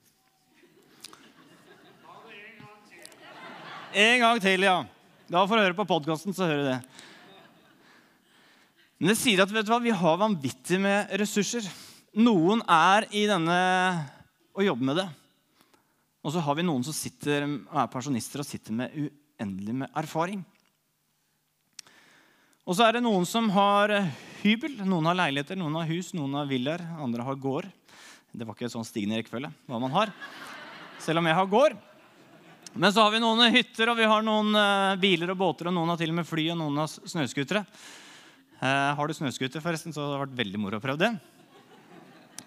En 3.96 4.20
gang 4.20 4.42
til, 4.44 4.66
ja. 4.68 4.82
Da 5.32 5.46
får 5.48 5.56
du 5.56 5.62
høre 5.64 5.76
på 5.78 5.86
podkasten, 5.88 6.34
så 6.36 6.50
hører 6.50 6.58
du 6.60 6.66
det. 6.68 6.80
Men 9.00 9.14
det 9.14 9.16
sier 9.22 9.40
at 9.40 9.54
vet 9.56 9.64
du 9.64 9.72
hva, 9.72 9.80
vi 9.80 9.94
har 9.96 10.18
vanvittig 10.20 10.82
med 10.84 11.14
ressurser. 11.22 11.64
Noen 12.20 12.60
er 12.68 13.08
i 13.16 13.24
denne 13.30 13.56
og 14.52 14.66
jobber 14.68 14.90
med 14.90 15.00
det. 15.00 15.08
Og 16.28 16.36
så 16.36 16.44
har 16.44 16.60
vi 16.60 16.68
noen 16.68 16.84
som 16.84 16.96
sitter, 16.98 17.48
er 17.48 17.90
pensjonister 17.94 18.44
og 18.44 18.50
sitter 18.50 18.76
med 18.76 19.00
uendelig 19.00 19.78
med 19.86 19.98
erfaring. 20.04 20.44
Og 22.68 22.76
så 22.76 22.90
er 22.90 22.98
det 22.98 23.06
noen 23.08 23.24
som 23.30 23.48
har 23.56 23.96
hybel. 24.44 24.82
Noen 24.84 25.08
har 25.08 25.22
leiligheter, 25.24 25.56
noen 25.56 25.80
har 25.80 25.88
hus, 25.88 26.12
noen 26.18 26.36
har 26.42 26.52
villaer, 26.52 26.84
andre 27.00 27.24
har 27.32 27.40
gård. 27.40 27.72
Det 28.36 28.44
var 28.44 28.60
ikke 28.60 28.76
sånn 28.76 28.88
stigende 28.88 29.24
rekkefølge 29.24 29.56
hva 29.72 29.80
man 29.80 29.96
har. 29.96 30.12
Selv 31.00 31.24
om 31.24 31.32
jeg 31.32 31.40
har 31.40 31.54
gård. 31.60 31.80
Men 32.76 32.92
så 32.92 33.06
har 33.06 33.14
vi 33.14 33.22
noen 33.24 33.54
hytter, 33.54 33.88
og 33.88 33.96
vi 33.96 34.08
har 34.10 34.24
noen 34.26 34.52
uh, 34.52 34.98
biler 35.00 35.30
og 35.32 35.38
båter, 35.40 35.70
og 35.70 35.76
noen 35.78 35.94
har 35.94 36.00
til 36.00 36.12
og 36.12 36.18
med 36.18 36.28
fly, 36.28 36.50
og 36.52 36.58
noen 36.60 36.82
har 36.82 36.92
snøscootere. 36.92 37.62
Uh, 38.60 38.92
har 38.98 39.08
du 39.08 39.14
snøscooter, 39.16 39.64
forresten, 39.64 39.96
så 39.96 40.10
det 40.10 40.18
vært 40.26 40.34
veldig 40.42 40.60
moro 40.60 40.82
å 40.82 40.84
prøve 40.84 41.00
det. 41.00 41.14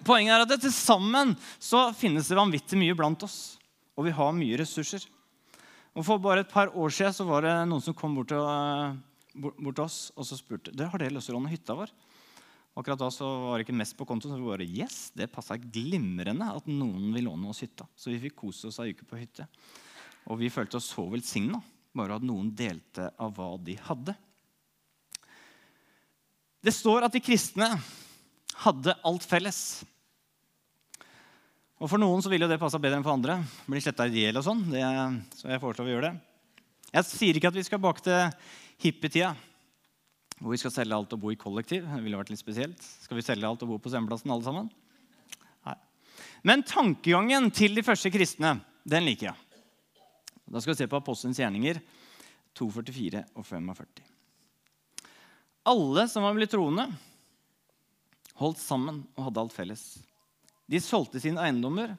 Poenget 0.04 0.34
er 0.34 0.44
at 0.44 0.52
til 0.60 0.74
sammen 0.74 1.32
så 1.56 1.86
finnes 1.96 2.28
det 2.28 2.36
vanvittig 2.36 2.76
mye 2.76 2.96
blant 2.98 3.24
oss. 3.24 3.56
Og 3.96 4.04
vi 4.04 4.12
har 4.18 4.36
mye 4.36 4.60
ressurser. 4.60 5.08
Og 5.96 6.04
For 6.04 6.20
bare 6.20 6.44
et 6.44 6.52
par 6.52 6.74
år 6.76 6.92
siden 6.92 7.16
så 7.16 7.24
var 7.26 7.48
det 7.48 7.56
noen 7.70 7.88
som 7.88 7.96
kom 7.96 8.20
bort 8.20 8.28
til, 8.28 8.44
uh, 8.44 8.92
bort, 9.32 9.56
til 9.64 9.84
oss 9.86 9.98
og 10.12 10.28
så 10.28 10.36
spurte 10.36 10.76
det, 10.76 10.92
har 10.92 11.00
dere 11.00 11.16
lyst 11.16 11.32
til 11.32 11.38
å 11.38 11.40
låne 11.40 11.56
hytta 11.56 11.80
vår. 11.80 11.96
Akkurat 12.76 13.00
da 13.00 13.08
så 13.10 13.32
var 13.48 13.56
det 13.56 13.64
ikke 13.64 13.80
mest 13.80 13.96
på 13.96 14.04
kontoen. 14.04 14.36
Så 14.36 14.44
vi 14.44 14.52
bare, 14.52 14.68
yes, 14.84 15.02
det 15.16 15.32
passa 15.32 15.56
glimrende 15.56 16.52
at 16.52 16.68
noen 16.68 17.14
vil 17.16 17.30
låne 17.32 17.48
oss 17.48 17.64
hytta. 17.64 17.88
Så 17.96 18.12
vi 18.12 18.20
fikk 18.28 18.42
kose 18.44 18.68
oss 18.68 18.84
ei 18.84 18.92
uke 18.92 19.08
på 19.08 19.24
hytte. 19.24 19.48
Og 20.28 20.40
vi 20.40 20.50
følte 20.52 20.78
oss 20.78 20.90
så 20.92 21.06
velsigna 21.08 21.60
bare 21.96 22.18
at 22.18 22.24
noen 22.26 22.50
delte 22.54 23.08
av 23.18 23.32
hva 23.36 23.54
de 23.64 23.74
hadde. 23.88 24.14
Det 26.62 26.74
står 26.74 27.06
at 27.06 27.14
de 27.14 27.22
kristne 27.22 27.68
hadde 28.64 28.94
alt 29.06 29.24
felles. 29.26 29.60
Og 31.78 31.86
For 31.86 32.00
noen 32.02 32.22
så 32.24 32.30
ville 32.32 32.48
det 32.50 32.58
passa 32.58 32.80
bedre 32.82 32.98
enn 32.98 33.06
for 33.06 33.14
andre. 33.14 33.38
Bli 33.70 33.80
sletta 33.82 34.08
i 34.08 34.24
hjel 34.24 34.40
og 34.40 34.46
sånn. 34.46 34.64
Så 35.38 35.46
jeg 35.46 35.62
foreslår 35.62 35.86
vi 35.86 35.94
gjør 35.94 36.08
det. 36.08 36.14
Jeg 36.88 37.06
sier 37.06 37.38
ikke 37.38 37.52
at 37.52 37.58
vi 37.58 37.66
skal 37.66 37.82
bak 37.82 38.00
til 38.02 38.18
hippietida, 38.82 39.34
hvor 40.38 40.54
vi 40.54 40.60
skal 40.60 40.72
selge 40.74 40.96
alt 40.96 41.12
og 41.14 41.20
bo 41.22 41.32
i 41.32 41.38
kollektiv. 41.38 41.86
Det 41.86 42.02
ville 42.02 42.18
vært 42.18 42.32
litt 42.32 42.42
spesielt. 42.42 42.82
Skal 43.04 43.18
vi 43.18 43.26
selge 43.26 43.46
alt 43.46 43.62
og 43.62 43.72
bo 43.72 43.78
på 43.82 43.92
Semplassen 43.92 44.32
alle 44.34 44.46
sammen? 44.46 44.70
Nei. 45.68 45.76
Men 46.50 46.66
tankegangen 46.66 47.52
til 47.54 47.78
de 47.78 47.86
første 47.86 48.10
kristne, 48.14 48.56
den 48.88 49.06
liker 49.06 49.30
jeg. 49.30 49.47
Da 50.48 50.60
skal 50.60 50.72
vi 50.72 50.80
se 50.80 50.88
på 50.88 50.98
Apostelens 50.98 51.38
gjerninger 51.40 51.80
244 52.56 53.24
og 53.36 53.44
45. 53.46 54.04
Alle 55.68 56.04
som 56.08 56.24
var 56.24 56.36
blitt 56.36 56.52
troende, 56.54 56.86
holdt 58.40 58.60
sammen 58.62 59.02
og 59.16 59.26
hadde 59.28 59.42
alt 59.42 59.54
felles. 59.56 59.82
De 60.68 60.80
solgte 60.80 61.20
sine 61.20 61.42
eiendommer 61.44 61.94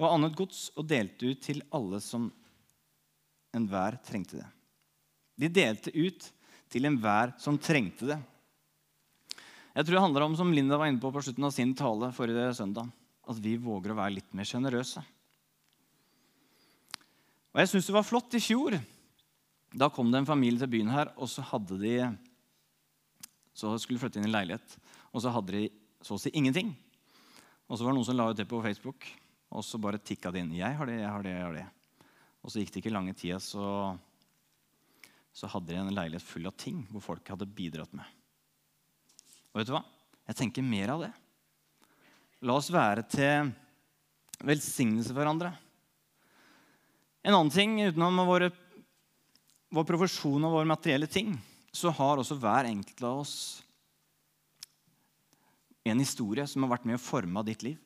og 0.00 0.08
annet 0.08 0.36
gods 0.38 0.68
og 0.78 0.88
delte 0.88 1.32
ut 1.32 1.42
til 1.44 1.60
alle 1.76 2.00
som 2.04 2.30
enhver 3.56 3.98
trengte 4.06 4.40
det. 4.40 4.48
De 5.40 5.50
delte 5.52 5.92
ut 5.92 6.26
til 6.70 6.86
enhver 6.88 7.34
som 7.40 7.58
trengte 7.60 8.08
det. 8.12 8.18
Jeg 9.74 9.86
tror 9.86 9.96
det 9.96 10.02
handler 10.02 10.26
om, 10.26 10.34
som 10.38 10.52
Linda 10.54 10.78
var 10.80 10.90
inne 10.90 11.02
på 11.02 11.12
på 11.12 11.22
slutten 11.24 11.46
av 11.46 11.52
sin 11.54 11.72
tale 11.78 12.10
forrige 12.14 12.50
søndag, 12.58 12.90
at 13.30 13.38
vi 13.38 13.54
våger 13.60 13.92
å 13.92 13.98
være 14.00 14.16
litt 14.18 14.32
mer 14.34 14.48
sjenerøse. 14.48 15.02
Og 17.50 17.62
jeg 17.62 17.70
syns 17.72 17.88
det 17.88 17.96
var 17.96 18.06
flott 18.06 18.34
i 18.38 18.42
fjor. 18.42 18.76
Da 19.70 19.88
kom 19.90 20.10
det 20.10 20.20
en 20.20 20.28
familie 20.28 20.60
til 20.60 20.70
byen 20.70 20.92
her, 20.92 21.10
og 21.18 21.30
så 21.30 21.42
hadde 21.46 21.78
de 21.80 21.94
så 23.60 23.72
skulle 23.82 24.00
flytte 24.00 24.20
inn 24.20 24.28
i 24.28 24.32
leilighet. 24.32 24.76
Og 25.10 25.22
så 25.24 25.32
hadde 25.34 25.56
de 25.56 25.64
så 26.06 26.16
å 26.16 26.22
si 26.22 26.32
ingenting. 26.38 26.70
Og 27.68 27.76
så 27.76 27.84
var 27.84 27.92
det 27.92 27.98
noen 27.98 28.08
som 28.08 28.16
la 28.18 28.30
ut 28.30 28.38
det 28.38 28.48
på 28.48 28.62
Facebook, 28.64 29.06
og 29.50 29.64
så 29.66 29.78
bare 29.82 30.00
tikka 30.02 30.32
det 30.32 30.44
inn. 30.44 30.54
Jeg 30.58 30.78
har 30.78 30.88
det, 30.88 31.00
jeg 31.02 31.10
har 31.10 31.26
det, 31.26 31.34
jeg 31.34 31.44
har 31.44 31.58
det. 31.58 31.66
Og 32.40 32.52
så 32.52 32.62
gikk 32.62 32.72
det 32.72 32.82
ikke 32.82 32.94
lange 32.94 33.14
tida, 33.18 33.40
så, 33.42 33.64
så 35.36 35.50
hadde 35.50 35.74
de 35.74 35.80
en 35.82 35.92
leilighet 35.94 36.24
full 36.24 36.48
av 36.48 36.56
ting 36.58 36.84
hvor 36.90 37.04
folk 37.04 37.34
hadde 37.34 37.50
bidratt 37.50 37.92
med. 37.98 38.06
Og 39.50 39.60
vet 39.60 39.68
du 39.68 39.74
hva? 39.74 39.84
Jeg 40.30 40.38
tenker 40.38 40.66
mer 40.66 40.94
av 40.94 41.04
det. 41.04 41.10
La 42.46 42.56
oss 42.56 42.70
være 42.72 43.04
til 43.10 43.50
velsignelse 44.46 45.10
for 45.10 45.20
hverandre. 45.20 45.52
En 47.22 47.34
annen 47.34 47.52
ting 47.52 47.76
utenom 47.84 48.22
våre, 48.28 48.50
vår 49.70 49.86
profesjon 49.88 50.46
og 50.46 50.54
våre 50.56 50.68
materielle 50.68 51.08
ting, 51.10 51.34
så 51.72 51.92
har 51.94 52.18
også 52.18 52.38
hver 52.40 52.70
enkelt 52.70 53.02
av 53.06 53.20
oss 53.22 53.36
en 55.84 56.00
historie 56.00 56.46
som 56.48 56.64
har 56.64 56.74
vært 56.74 56.88
med 56.88 56.98
å 56.98 57.02
forme 57.02 57.44
ditt 57.46 57.62
liv. 57.64 57.78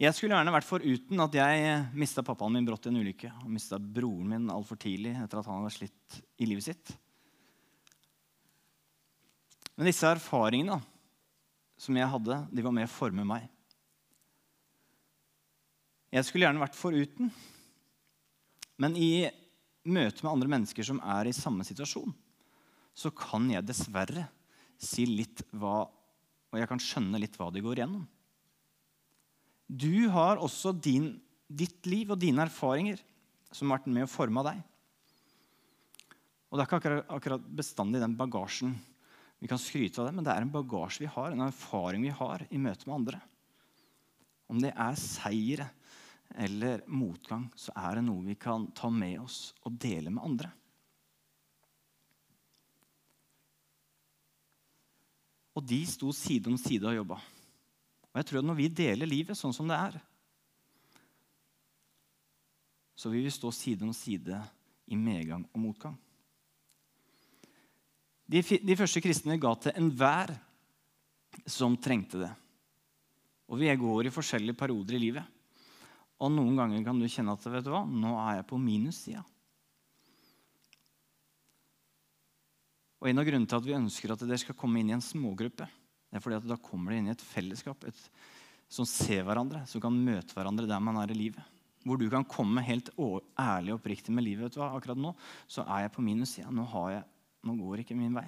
Jeg 0.00 0.16
skulle 0.16 0.32
gjerne 0.32 0.52
vært 0.54 0.68
foruten 0.68 1.20
at 1.20 1.34
jeg 1.36 1.72
mista 1.92 2.24
pappaen 2.24 2.54
min 2.56 2.64
brått 2.64 2.86
i 2.88 2.90
en 2.92 3.02
ulykke 3.02 3.34
og 3.42 3.50
mista 3.52 3.76
broren 3.76 4.30
min 4.32 4.52
altfor 4.52 4.80
tidlig 4.80 5.12
etter 5.12 5.42
at 5.42 5.48
han 5.48 5.60
hadde 5.60 5.74
slitt 5.74 6.20
i 6.40 6.48
livet 6.48 6.64
sitt. 6.70 6.92
Men 9.76 9.90
disse 9.90 10.08
erfaringene 10.08 10.80
som 11.80 11.96
jeg 11.96 12.08
hadde, 12.12 12.38
de 12.48 12.64
var 12.64 12.74
med 12.76 12.88
å 12.88 12.92
forme 12.92 13.26
meg. 13.28 13.44
Jeg 16.10 16.26
skulle 16.26 16.46
gjerne 16.46 16.62
vært 16.62 16.78
foruten. 16.78 17.30
Men 18.80 18.96
i 18.98 19.28
møte 19.86 20.24
med 20.24 20.32
andre 20.32 20.50
mennesker 20.56 20.86
som 20.86 21.00
er 21.04 21.30
i 21.30 21.36
samme 21.36 21.64
situasjon, 21.66 22.12
så 22.96 23.12
kan 23.14 23.46
jeg 23.52 23.66
dessverre 23.66 24.26
si 24.80 25.06
litt 25.08 25.44
hva 25.52 25.86
Og 26.50 26.58
jeg 26.58 26.66
kan 26.66 26.80
skjønne 26.82 27.18
litt 27.22 27.36
hva 27.38 27.46
de 27.54 27.60
går 27.62 27.78
igjennom. 27.78 28.08
Du 29.70 30.08
har 30.10 30.40
også 30.42 30.72
din, 30.74 31.12
ditt 31.46 31.86
liv 31.86 32.10
og 32.10 32.18
dine 32.18 32.42
erfaringer 32.42 32.98
som 33.54 33.70
har 33.70 33.78
vært 33.78 33.92
med 33.94 34.02
å 34.02 34.10
forme 34.10 34.42
deg. 34.48 34.58
Og 36.50 36.58
Det 36.58 36.64
er 36.64 36.66
ikke 36.66 36.80
akkurat, 36.80 37.04
akkurat 37.06 37.44
bestandig 37.60 38.00
den 38.02 38.16
bagasjen 38.18 38.74
vi 39.38 39.46
kan 39.46 39.62
skryte 39.62 40.02
av 40.02 40.08
det, 40.08 40.16
men 40.18 40.26
det 40.26 40.34
er 40.34 40.42
en 40.42 40.50
bagasje 40.52 41.04
vi 41.04 41.12
har, 41.14 41.30
en 41.30 41.46
erfaring 41.46 42.02
vi 42.02 42.10
har 42.12 42.42
i 42.50 42.58
møte 42.58 42.90
med 42.90 42.96
andre. 42.98 43.20
Om 44.50 44.58
det 44.60 44.74
er 44.74 44.98
seire 44.98 45.70
eller 46.38 46.82
motgang, 46.86 47.48
så 47.58 47.74
er 47.76 47.98
det 47.98 48.06
noe 48.06 48.24
vi 48.24 48.36
kan 48.38 48.68
ta 48.76 48.90
med 48.92 49.18
oss 49.22 49.50
og 49.66 49.78
dele 49.80 50.12
med 50.12 50.24
andre. 50.24 50.50
Og 55.58 55.66
de 55.66 55.80
sto 55.88 56.12
side 56.14 56.48
om 56.50 56.58
side 56.60 56.86
og 56.86 56.94
jobba. 56.94 57.18
Og 58.10 58.20
jeg 58.20 58.28
tror 58.28 58.40
at 58.40 58.46
når 58.48 58.58
vi 58.58 58.68
deler 58.80 59.10
livet 59.10 59.38
sånn 59.38 59.54
som 59.54 59.68
det 59.70 59.78
er, 59.78 59.98
så 63.00 63.10
vil 63.10 63.24
vi 63.24 63.32
stå 63.32 63.50
side 63.54 63.86
om 63.86 63.92
side 63.96 64.38
i 64.92 64.96
medgang 64.98 65.46
og 65.54 65.62
motgang. 65.62 65.96
De, 68.30 68.42
de 68.42 68.76
første 68.78 69.02
kristne 69.02 69.38
ga 69.40 69.54
til 69.58 69.74
enhver 69.78 70.34
som 71.50 71.78
trengte 71.80 72.20
det. 72.20 72.30
Og 73.50 73.58
vi 73.58 73.70
går 73.74 74.06
i 74.06 74.14
forskjellige 74.14 74.58
perioder 74.58 74.98
i 74.98 75.02
livet. 75.02 75.39
Og 76.20 76.32
noen 76.32 76.56
ganger 76.58 76.82
kan 76.84 76.98
du 77.00 77.08
kjenne 77.08 77.32
at 77.32 77.46
vet 77.48 77.64
du 77.64 77.70
hva, 77.72 77.84
nå 77.84 78.12
er 78.20 78.40
jeg 78.40 78.48
på 78.50 78.58
minussida. 78.60 79.22
Og 83.00 83.08
En 83.08 83.22
av 83.22 83.24
grunnene 83.24 83.48
til 83.48 83.56
at 83.56 83.64
vi 83.64 83.76
ønsker 83.78 84.12
at 84.12 84.24
dere 84.26 84.40
skal 84.42 84.58
komme 84.60 84.82
inn 84.82 84.90
i 84.92 84.96
en 84.96 85.04
smågruppe, 85.04 85.64
det 86.10 86.18
er 86.18 86.24
fordi 86.24 86.36
at 86.36 86.50
da 86.50 86.58
kommer 86.60 86.92
dere 86.92 87.00
inn 87.00 87.08
i 87.08 87.14
et 87.14 87.24
fellesskap 87.24 87.86
et, 87.88 88.00
som 88.70 88.84
ser 88.88 89.24
hverandre, 89.24 89.62
som 89.70 89.80
kan 89.82 89.94
møte 89.94 90.36
hverandre 90.36 90.68
der 90.68 90.82
man 90.84 90.98
er 91.00 91.14
i 91.14 91.16
livet. 91.16 91.56
Hvor 91.86 91.96
du 91.96 92.04
kan 92.12 92.26
komme 92.28 92.60
helt 92.66 92.90
ærlig 93.40 93.72
og 93.72 93.78
oppriktig 93.78 94.12
med 94.12 94.26
livet. 94.26 94.44
vet 94.44 94.58
du 94.58 94.60
hva, 94.60 94.74
Akkurat 94.76 95.00
nå 95.00 95.14
så 95.48 95.64
er 95.64 95.86
jeg 95.86 95.94
på 95.94 96.04
minussida. 96.04 96.50
Nå, 96.52 96.66
nå 96.68 97.54
går 97.62 97.80
ikke 97.80 97.96
min 97.96 98.12
vei. 98.12 98.26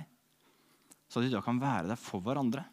Så 1.12 1.20
at 1.20 1.28
de 1.28 1.34
da 1.34 1.42
kan 1.44 1.60
være 1.60 1.90
der 1.90 2.00
for 2.00 2.24
hverandre. 2.24 2.64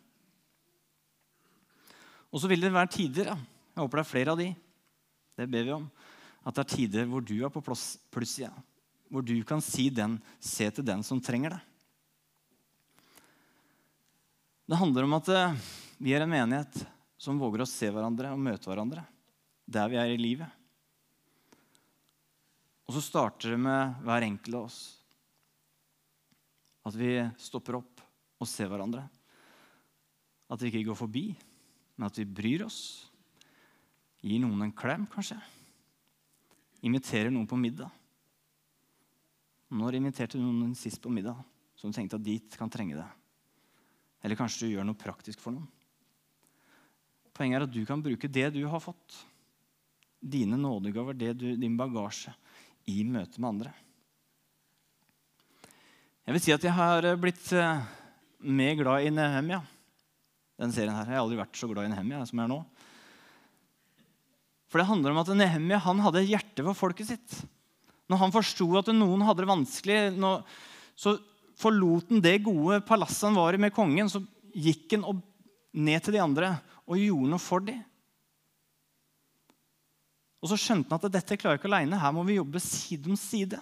Og 2.32 2.40
så 2.40 2.48
vil 2.48 2.64
det 2.64 2.72
være 2.72 2.94
tider, 2.94 3.34
ja. 3.34 3.36
jeg 3.36 3.82
håper 3.82 4.00
det 4.00 4.06
er 4.06 4.14
flere 4.14 4.32
av 4.32 4.40
de, 4.40 4.54
det 5.40 5.48
ber 5.48 5.66
vi 5.66 5.76
om, 5.76 5.88
at 6.44 6.56
det 6.56 6.66
er 6.66 6.76
tider 6.76 7.08
hvor 7.08 7.24
du 7.24 7.38
er 7.40 7.52
på 7.54 7.64
plussida. 7.64 8.52
Hvor 9.10 9.24
du 9.26 9.36
kan 9.48 9.64
si 9.64 9.88
den, 9.90 10.20
se 10.44 10.68
til 10.70 10.86
den 10.86 11.02
som 11.06 11.22
trenger 11.24 11.56
det. 11.56 11.62
Det 14.70 14.78
handler 14.78 15.08
om 15.08 15.16
at 15.18 15.32
eh, 15.34 15.70
vi 15.98 16.14
er 16.14 16.22
en 16.22 16.30
menighet 16.30 16.84
som 17.18 17.40
våger 17.42 17.64
å 17.64 17.70
se 17.70 17.90
hverandre 17.90 18.36
og 18.36 18.44
møte 18.44 18.70
hverandre 18.70 19.02
der 19.70 19.90
vi 19.90 19.98
er 20.02 20.14
i 20.14 20.20
livet. 20.20 20.50
Og 22.90 22.96
så 22.96 23.04
starter 23.06 23.54
det 23.54 23.60
med 23.62 24.00
hver 24.06 24.26
enkelt 24.26 24.56
av 24.58 24.66
oss. 24.66 24.80
At 26.90 26.96
vi 26.98 27.12
stopper 27.38 27.78
opp 27.78 28.02
og 28.42 28.50
ser 28.50 28.70
hverandre. 28.72 29.04
At 30.50 30.62
vi 30.62 30.72
ikke 30.72 30.88
går 30.88 30.98
forbi, 30.98 31.28
men 31.98 32.08
at 32.08 32.18
vi 32.18 32.26
bryr 32.26 32.66
oss. 32.66 33.09
Gir 34.26 34.42
noen 34.44 34.68
en 34.68 34.76
klem, 34.76 35.06
kanskje. 35.12 35.38
Inviterer 36.88 37.32
noen 37.32 37.48
på 37.48 37.60
middag. 37.60 37.92
Når 39.70 40.00
inviterte 40.00 40.40
du 40.40 40.44
noen 40.44 40.76
sist 40.76 41.02
på 41.02 41.12
middag 41.14 41.38
som 41.78 41.94
tenkte 41.96 42.18
at 42.18 42.26
dit 42.26 42.56
kan 42.60 42.72
trenge 42.72 42.98
det? 42.98 43.08
Eller 44.26 44.40
kanskje 44.40 44.66
du 44.66 44.74
gjør 44.74 44.88
noe 44.88 45.00
praktisk 45.00 45.40
for 45.44 45.56
noen. 45.56 45.68
Poenget 47.36 47.62
er 47.62 47.68
at 47.70 47.72
du 47.72 47.84
kan 47.88 48.02
bruke 48.04 48.28
det 48.28 48.50
du 48.52 48.64
har 48.68 48.82
fått, 48.84 49.16
dine 50.20 50.58
nådegaver, 50.60 51.16
du, 51.16 51.54
din 51.56 51.78
bagasje, 51.80 52.34
i 52.92 53.06
møte 53.08 53.40
med 53.40 53.50
andre. 53.54 53.72
Jeg 56.26 56.36
vil 56.36 56.44
si 56.44 56.52
at 56.54 56.66
jeg 56.66 56.76
har 56.76 57.06
blitt 57.22 57.48
eh, 57.56 57.86
mer 58.44 58.76
glad 58.78 59.06
i 59.08 59.14
Nehemia. 59.14 59.62
Den 60.60 60.74
serien 60.76 60.94
her. 60.94 61.08
Jeg 61.08 61.16
har 61.16 61.24
aldri 61.24 61.40
vært 61.40 61.56
så 61.58 61.70
glad 61.72 61.88
i 61.88 61.94
Nehemia 61.94 62.20
som 62.28 62.42
jeg 62.42 62.50
er 62.50 62.52
nå. 62.52 62.60
For 64.70 64.82
det 64.82 64.90
handler 64.90 65.14
om 65.14 65.22
at 65.24 65.32
Nehemia 65.34 65.80
han 65.82 66.02
hadde 66.06 66.28
hjerte 66.28 66.66
for 66.68 66.78
folket 66.78 67.10
sitt. 67.10 67.38
Når 68.10 68.22
han 68.24 68.34
forsto 68.34 68.68
at 68.80 68.90
noen 68.94 69.26
hadde 69.26 69.44
det 69.44 69.50
vanskelig, 69.50 70.00
så 70.98 71.16
forlot 71.60 72.14
han 72.14 72.24
det 72.24 72.38
gode 72.46 72.80
palasset 72.88 73.28
han 73.28 73.38
var 73.38 73.58
i 73.58 73.62
med 73.62 73.74
kongen, 73.76 74.10
så 74.10 74.22
gikk 74.54 74.96
han 74.96 75.22
ned 75.74 76.06
til 76.06 76.16
de 76.16 76.24
andre 76.24 76.54
og 76.90 77.02
gjorde 77.02 77.34
noe 77.34 77.42
for 77.42 77.66
dem. 77.66 77.82
Og 80.40 80.52
så 80.52 80.58
skjønte 80.58 80.94
han 80.94 81.02
at 81.04 81.14
dette 81.18 81.38
klarer 81.38 81.60
ikke 81.60 81.68
aleine. 81.70 82.00
Her 82.00 82.14
må 82.16 82.24
vi 82.28 82.38
jobbe 82.38 82.62
side 82.64 83.10
om 83.12 83.18
side. 83.20 83.60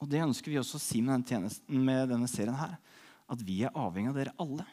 Og 0.00 0.08
det 0.08 0.22
ønsker 0.24 0.48
vi 0.48 0.58
også 0.60 0.78
å 0.78 0.82
si 0.82 1.02
med, 1.04 1.26
denne, 1.28 1.50
med 1.68 2.08
denne 2.08 2.28
serien 2.30 2.56
her. 2.56 2.78
At 3.30 3.42
vi 3.44 3.60
er 3.66 3.76
avhengig 3.76 4.14
av 4.14 4.16
dere 4.16 4.36
alle. 4.40 4.64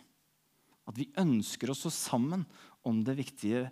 At 0.87 0.95
vi 0.97 1.09
ønsker 1.19 1.69
å 1.69 1.75
stå 1.75 1.91
sammen 1.91 2.45
om 2.87 3.01
det 3.03 3.17
viktige 3.19 3.65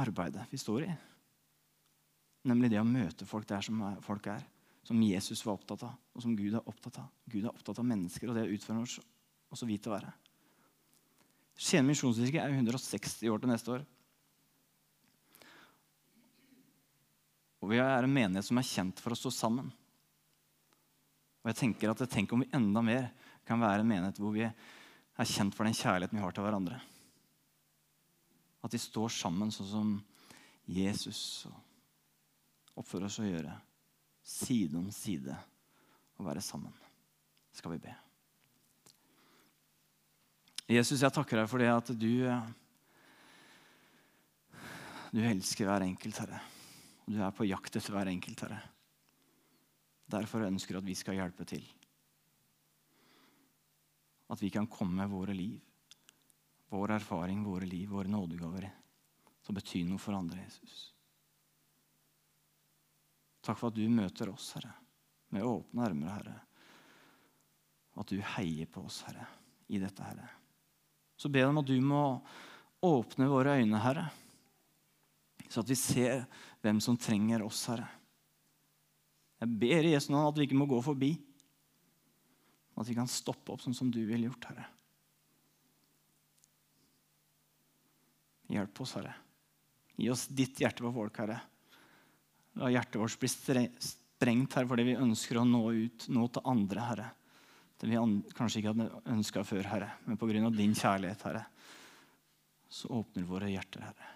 arbeidet 0.00 0.46
vi 0.50 0.60
står 0.60 0.86
i. 0.86 0.94
Nemlig 2.50 2.70
det 2.72 2.80
å 2.80 2.88
møte 2.88 3.26
folk 3.28 3.46
der 3.48 3.64
som 3.64 3.80
folk 4.04 4.26
er 4.32 4.42
som 4.84 5.00
Jesus 5.00 5.40
var 5.46 5.56
opptatt 5.56 5.82
av, 5.86 5.94
og 6.12 6.22
som 6.22 6.34
Gud 6.36 6.52
er 6.52 6.68
opptatt 6.68 6.98
av. 7.00 7.08
Gud 7.24 7.46
er 7.46 7.52
opptatt 7.52 7.78
av 7.80 7.86
mennesker 7.88 8.28
og 8.28 8.36
det 8.36 8.44
å 8.44 8.52
utføre 8.52 8.82
oss 8.84 8.98
også 9.54 9.68
vidt 9.68 9.88
å 9.88 9.94
være. 9.94 10.10
Skien 11.56 11.86
misjonskirke 11.86 12.42
er 12.42 12.52
160 12.52 13.30
år 13.32 13.40
til 13.40 13.52
neste 13.52 13.72
år. 13.72 13.84
Og 17.64 17.70
vi 17.72 17.80
er 17.80 18.04
en 18.04 18.12
menighet 18.12 18.44
som 18.44 18.60
er 18.60 18.68
kjent 18.68 19.00
for 19.00 19.14
å 19.14 19.18
stå 19.18 19.32
sammen. 19.32 19.70
Og 21.44 21.52
jeg 21.52 21.60
tenker 21.62 21.92
at 21.92 22.02
Tenk 22.12 22.32
om 22.34 22.44
vi 22.44 22.52
enda 22.56 22.82
mer 22.84 23.08
kan 23.48 23.62
være 23.62 23.80
en 23.80 23.88
menighet 23.88 24.20
hvor 24.20 24.34
vi 24.36 24.44
er 24.44 25.30
kjent 25.30 25.56
for 25.56 25.64
den 25.64 25.76
kjærligheten 25.76 26.18
vi 26.18 26.24
har 26.24 26.36
til 26.36 26.44
hverandre. 26.44 26.80
At 28.64 28.72
vi 28.72 28.80
står 28.80 29.12
sammen 29.12 29.52
sånn 29.52 29.68
som 29.68 29.94
Jesus 30.64 31.44
oppfører 32.74 33.10
oss 33.10 33.20
å 33.20 33.26
gjøre 33.28 33.52
side 34.24 34.78
om 34.80 34.88
side 34.94 35.36
og 36.16 36.26
være 36.26 36.42
sammen. 36.42 36.72
Skal 37.54 37.74
vi 37.76 37.82
be. 37.84 37.94
Jesus, 40.72 41.02
jeg 41.04 41.12
takker 41.12 41.42
deg 41.42 41.50
for 41.50 41.60
det 41.60 41.68
at 41.68 41.92
du 41.92 42.24
Du 45.14 45.20
elsker 45.22 45.68
hver 45.68 45.84
enkelt, 45.84 46.16
Herre. 46.18 46.40
Du 47.06 47.20
er 47.22 47.34
på 47.36 47.44
jakt 47.46 47.76
etter 47.76 47.94
hver 47.94 48.08
enkelt, 48.10 48.40
Herre. 48.42 48.56
Derfor 50.10 50.48
ønsker 50.48 50.74
du 50.74 50.80
at 50.80 50.88
vi 50.88 50.96
skal 50.98 51.20
hjelpe 51.20 51.46
til. 51.46 51.62
At 54.32 54.42
vi 54.42 54.50
kan 54.50 54.66
komme 54.66 54.98
med 54.98 55.12
våre 55.12 55.36
liv, 55.36 55.60
vår 56.74 56.96
erfaring, 56.98 57.44
våre 57.46 57.68
liv, 57.68 57.88
våre 57.94 58.10
nådegaver 58.10 58.68
som 59.44 59.54
betyr 59.54 59.84
noe 59.86 60.00
for 60.00 60.16
andre, 60.16 60.40
Jesus. 60.40 60.88
Takk 63.44 63.58
for 63.60 63.68
at 63.68 63.76
du 63.76 63.84
møter 63.92 64.30
oss, 64.32 64.54
Herre, 64.56 64.72
med 65.34 65.44
åpne 65.44 65.84
armer, 65.84 66.14
Herre. 66.14 66.36
At 68.00 68.08
du 68.08 68.22
heier 68.34 68.70
på 68.72 68.86
oss, 68.88 69.02
Herre, 69.04 69.26
i 69.68 69.80
dette, 69.82 70.00
Herre. 70.06 70.30
Så 71.20 71.28
ber 71.28 71.44
jeg 71.44 71.52
om 71.52 71.60
at 71.60 71.68
du 71.68 71.76
må 71.84 72.04
åpne 72.84 73.28
våre 73.28 73.58
øyne, 73.60 73.82
Herre, 73.84 74.08
så 75.44 75.60
at 75.60 75.68
vi 75.70 75.76
ser 75.78 76.24
hvem 76.64 76.80
som 76.82 76.96
trenger 76.98 77.44
oss, 77.44 77.66
Herre. 77.68 77.86
Jeg 79.44 79.60
ber 79.60 79.84
i 79.84 79.92
Jesu 79.92 80.08
navn 80.14 80.30
at 80.30 80.40
vi 80.40 80.48
ikke 80.48 80.56
må 80.56 80.66
gå 80.70 80.80
forbi. 80.82 81.12
At 82.80 82.88
vi 82.88 82.96
kan 82.96 83.10
stoppe 83.10 83.52
opp 83.52 83.60
sånn 83.62 83.76
som 83.76 83.92
du 83.92 84.00
ville 84.08 84.30
gjort, 84.30 84.48
Herre. 84.48 84.64
Hjelp 88.52 88.80
oss, 88.84 88.94
Herre. 88.98 89.14
Gi 89.96 90.10
oss 90.10 90.26
ditt 90.28 90.60
hjerte 90.60 90.84
på 90.84 90.92
folk, 90.94 91.18
Herre. 91.22 91.38
La 92.60 92.70
hjertet 92.70 93.00
vårt 93.00 93.18
bli 93.18 93.30
strengt 93.30 94.56
her 94.58 94.66
fordi 94.70 94.86
vi 94.90 94.96
ønsker 94.98 95.40
å 95.40 95.46
nå 95.48 95.62
ut, 95.72 96.08
nå 96.14 96.26
til 96.34 96.50
andre, 96.50 96.88
Herre. 96.90 97.10
Det 97.80 97.90
vi 97.90 97.98
kanskje 98.36 98.60
ikke 98.60 98.72
hadde 98.72 99.02
ønska 99.12 99.44
før, 99.46 99.66
Herre. 99.68 99.90
Men 100.06 100.18
pga. 100.20 100.50
din 100.50 100.74
kjærlighet, 100.74 101.22
Herre, 101.26 101.44
så 102.68 102.90
åpner 103.00 103.26
våre 103.28 103.50
hjerter, 103.50 103.86
Herre. 103.88 104.12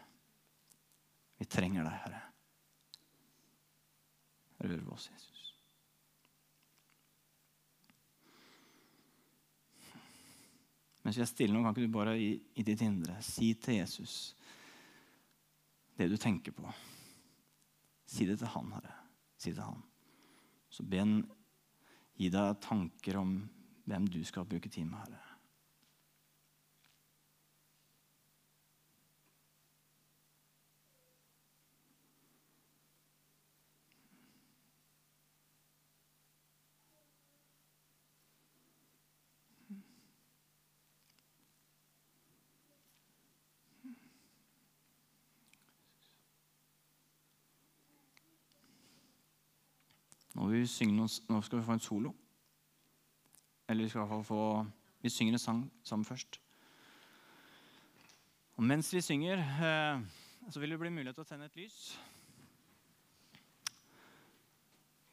Vi 1.38 1.46
trenger 1.46 1.86
deg, 1.86 1.98
Herre. 2.04 2.22
Rør 4.58 4.94
oss, 4.94 5.10
Jesus. 5.12 5.27
Mens 11.04 11.16
vi 11.18 11.22
er 11.24 11.30
stille 11.30 11.54
nå, 11.54 11.62
kan 11.62 11.74
ikke 11.74 11.86
du 11.86 11.94
bare 11.94 12.16
i, 12.18 12.32
i 12.58 12.64
ditt 12.66 12.82
indre 12.84 13.16
si 13.24 13.52
til 13.62 13.80
Jesus 13.80 14.18
det 15.98 16.06
du 16.10 16.16
tenker 16.20 16.54
på. 16.54 16.68
Si 18.08 18.26
det 18.28 18.38
til 18.38 18.50
han, 18.52 18.70
Herre. 18.76 18.94
Si 19.38 19.50
det 19.50 19.58
til 19.58 19.66
han. 19.66 19.80
Så 20.70 20.84
be 20.86 21.00
han 21.02 21.16
gi 22.18 22.30
deg 22.30 22.60
tanker 22.62 23.18
om 23.18 23.32
hvem 23.88 24.06
du 24.10 24.20
skal 24.26 24.46
bruke 24.46 24.70
tid 24.70 24.86
med, 24.86 25.00
Herre. 25.02 25.27
Vi 50.68 50.74
noen, 50.74 51.08
nå, 51.28 51.40
skal 51.40 51.58
vi 51.58 51.64
få 51.64 51.72
en 51.78 51.80
solo. 51.80 52.10
Eller 53.68 53.84
vi 53.84 53.88
skal 53.88 54.02
i 54.02 54.02
hvert 54.02 54.10
fall 54.16 54.24
få 54.28 54.66
Vi 55.00 55.08
synger 55.08 55.32
en 55.32 55.38
sang 55.38 55.72
sammen 55.86 56.04
først. 56.04 56.40
Og 58.58 58.64
mens 58.66 58.92
vi 58.92 59.00
synger, 59.00 59.38
eh, 59.38 60.00
så 60.50 60.60
vil 60.60 60.70
det 60.70 60.78
bli 60.78 60.90
mulighet 60.90 61.14
til 61.14 61.22
å 61.24 61.28
tenne 61.28 61.46
et 61.46 61.56
lys. 61.56 61.98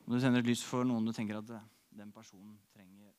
Og 0.05 0.15
du 0.15 0.19
tenner 0.19 0.41
et 0.41 0.49
lys 0.49 0.63
for 0.65 0.83
noen 0.83 1.05
du 1.05 1.13
tenker 1.13 1.37
at 1.37 1.53
den 1.93 2.11
personen 2.11 2.57
trenger 2.73 3.13